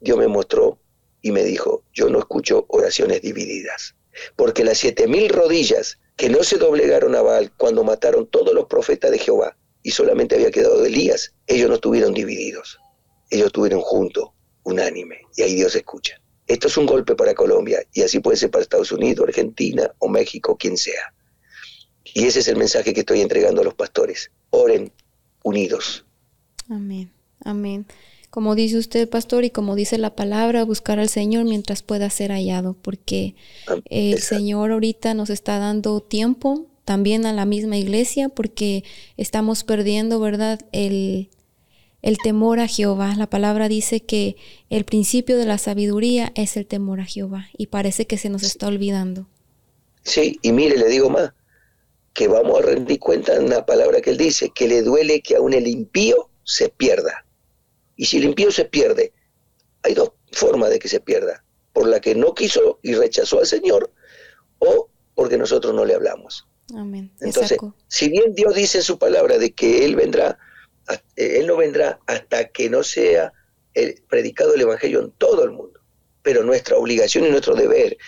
[0.00, 0.78] Dios me mostró
[1.22, 3.94] y me dijo, yo no escucho oraciones divididas.
[4.36, 8.66] Porque las siete mil rodillas que no se doblegaron a Baal cuando mataron todos los
[8.66, 12.78] profetas de Jehová y solamente había quedado Elías, ellos no estuvieron divididos.
[13.30, 14.28] Ellos estuvieron juntos,
[14.64, 15.22] unánime.
[15.36, 16.20] Y ahí Dios escucha.
[16.48, 20.08] esto es un golpe para Colombia y así puede ser para Estados Unidos, Argentina o
[20.10, 21.14] México, quien sea.
[22.04, 24.30] Y ese es el mensaje que estoy entregando a los pastores.
[24.50, 24.92] Oren
[25.42, 26.04] unidos.
[26.68, 27.10] Amén,
[27.44, 27.86] amén.
[28.30, 32.32] Como dice usted, pastor, y como dice la palabra, buscar al Señor mientras pueda ser
[32.32, 33.36] hallado, porque
[33.88, 38.82] el Señor ahorita nos está dando tiempo también a la misma iglesia, porque
[39.16, 40.58] estamos perdiendo, ¿verdad?
[40.72, 41.30] El,
[42.02, 43.14] el temor a Jehová.
[43.16, 44.34] La palabra dice que
[44.68, 48.42] el principio de la sabiduría es el temor a Jehová, y parece que se nos
[48.42, 49.28] está olvidando.
[50.02, 51.30] Sí, y mire, le digo más,
[52.14, 55.36] que vamos a rendir cuenta en la palabra que él dice, que le duele que
[55.36, 57.26] aún el impío se pierda.
[57.96, 59.12] Y si el impío se pierde,
[59.82, 63.46] hay dos formas de que se pierda, por la que no quiso y rechazó al
[63.46, 63.90] Señor,
[64.58, 66.46] o porque nosotros no le hablamos.
[66.76, 67.12] Amén.
[67.20, 67.58] Entonces,
[67.88, 70.38] si bien Dios dice en su palabra de que Él vendrá,
[71.16, 73.32] eh, Él no vendrá hasta que no sea
[73.74, 75.80] el predicado el Evangelio en todo el mundo.
[76.22, 77.98] Pero nuestra obligación y nuestro deber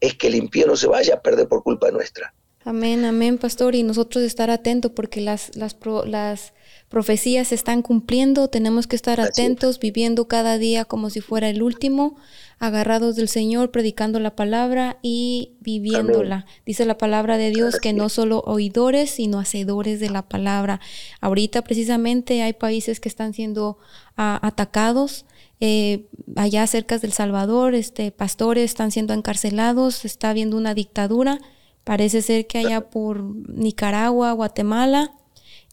[0.00, 2.32] es que el impío no se vaya a perder por culpa nuestra.
[2.66, 3.76] Amén, amén, pastor.
[3.76, 6.52] Y nosotros estar atentos porque las, las, las
[6.88, 8.48] profecías se están cumpliendo.
[8.48, 12.16] Tenemos que estar atentos, viviendo cada día como si fuera el último,
[12.58, 16.44] agarrados del Señor, predicando la palabra y viviéndola.
[16.66, 20.80] Dice la palabra de Dios que no solo oidores, sino hacedores de la palabra.
[21.20, 23.78] Ahorita precisamente hay países que están siendo
[24.16, 25.24] ah, atacados.
[25.60, 31.38] Eh, allá cerca del Salvador, este, pastores están siendo encarcelados, está habiendo una dictadura
[31.86, 35.12] Parece ser que allá por Nicaragua, Guatemala,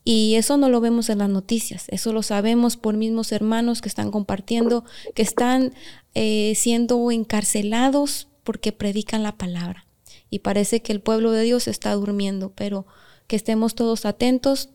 [0.03, 3.89] y eso no lo vemos en las noticias, eso lo sabemos por mismos hermanos que
[3.89, 4.85] están compartiendo,
[5.15, 5.73] que están
[6.13, 9.87] eh, siendo encarcelados porque predican la palabra.
[10.29, 12.85] Y parece que el pueblo de Dios está durmiendo, pero
[13.25, 14.69] que estemos todos atentos,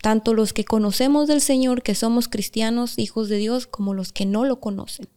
[0.00, 4.24] tanto los que conocemos del Señor, que somos cristianos, hijos de Dios, como los que
[4.24, 5.08] no lo conocen.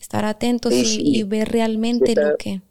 [0.00, 2.62] Estar atentos y, ver realmente lo que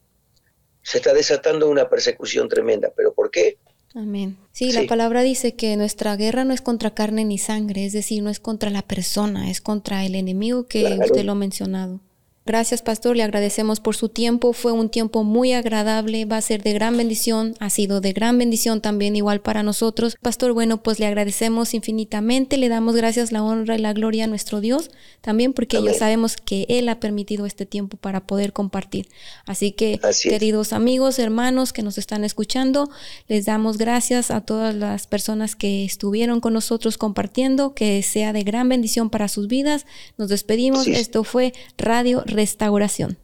[0.86, 2.92] se está desatando una persecución tremenda.
[2.96, 3.58] ¿Pero por qué?
[3.96, 4.38] Amén.
[4.52, 8.22] Sí, la palabra dice que nuestra guerra no es contra carne ni sangre, es decir,
[8.22, 12.02] no es contra la persona, es contra el enemigo que usted lo ha mencionado.
[12.48, 13.18] Gracias, pastor.
[13.18, 14.54] Le agradecemos por su tiempo.
[14.54, 16.26] Fue un tiempo muy agradable.
[16.26, 17.56] Va a ser de gran bendición.
[17.60, 20.16] Ha sido de gran bendición también igual para nosotros.
[20.22, 22.58] Pastor, bueno, pues le agradecemos infinitamente.
[22.58, 24.92] Le damos gracias, la honra y la gloria a nuestro Dios.
[25.22, 29.10] También porque ya sabemos que Él ha permitido este tiempo para poder compartir.
[29.48, 32.92] Así que, queridos amigos, hermanos que nos están escuchando,
[33.28, 37.74] les damos gracias a todas las personas que estuvieron con nosotros compartiendo.
[37.74, 39.88] Que sea de gran bendición para sus vidas.
[40.20, 40.86] Nos despedimos.
[40.86, 43.18] Esto fue Radio restauración.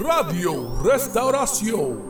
[0.00, 2.07] Radio Restauración.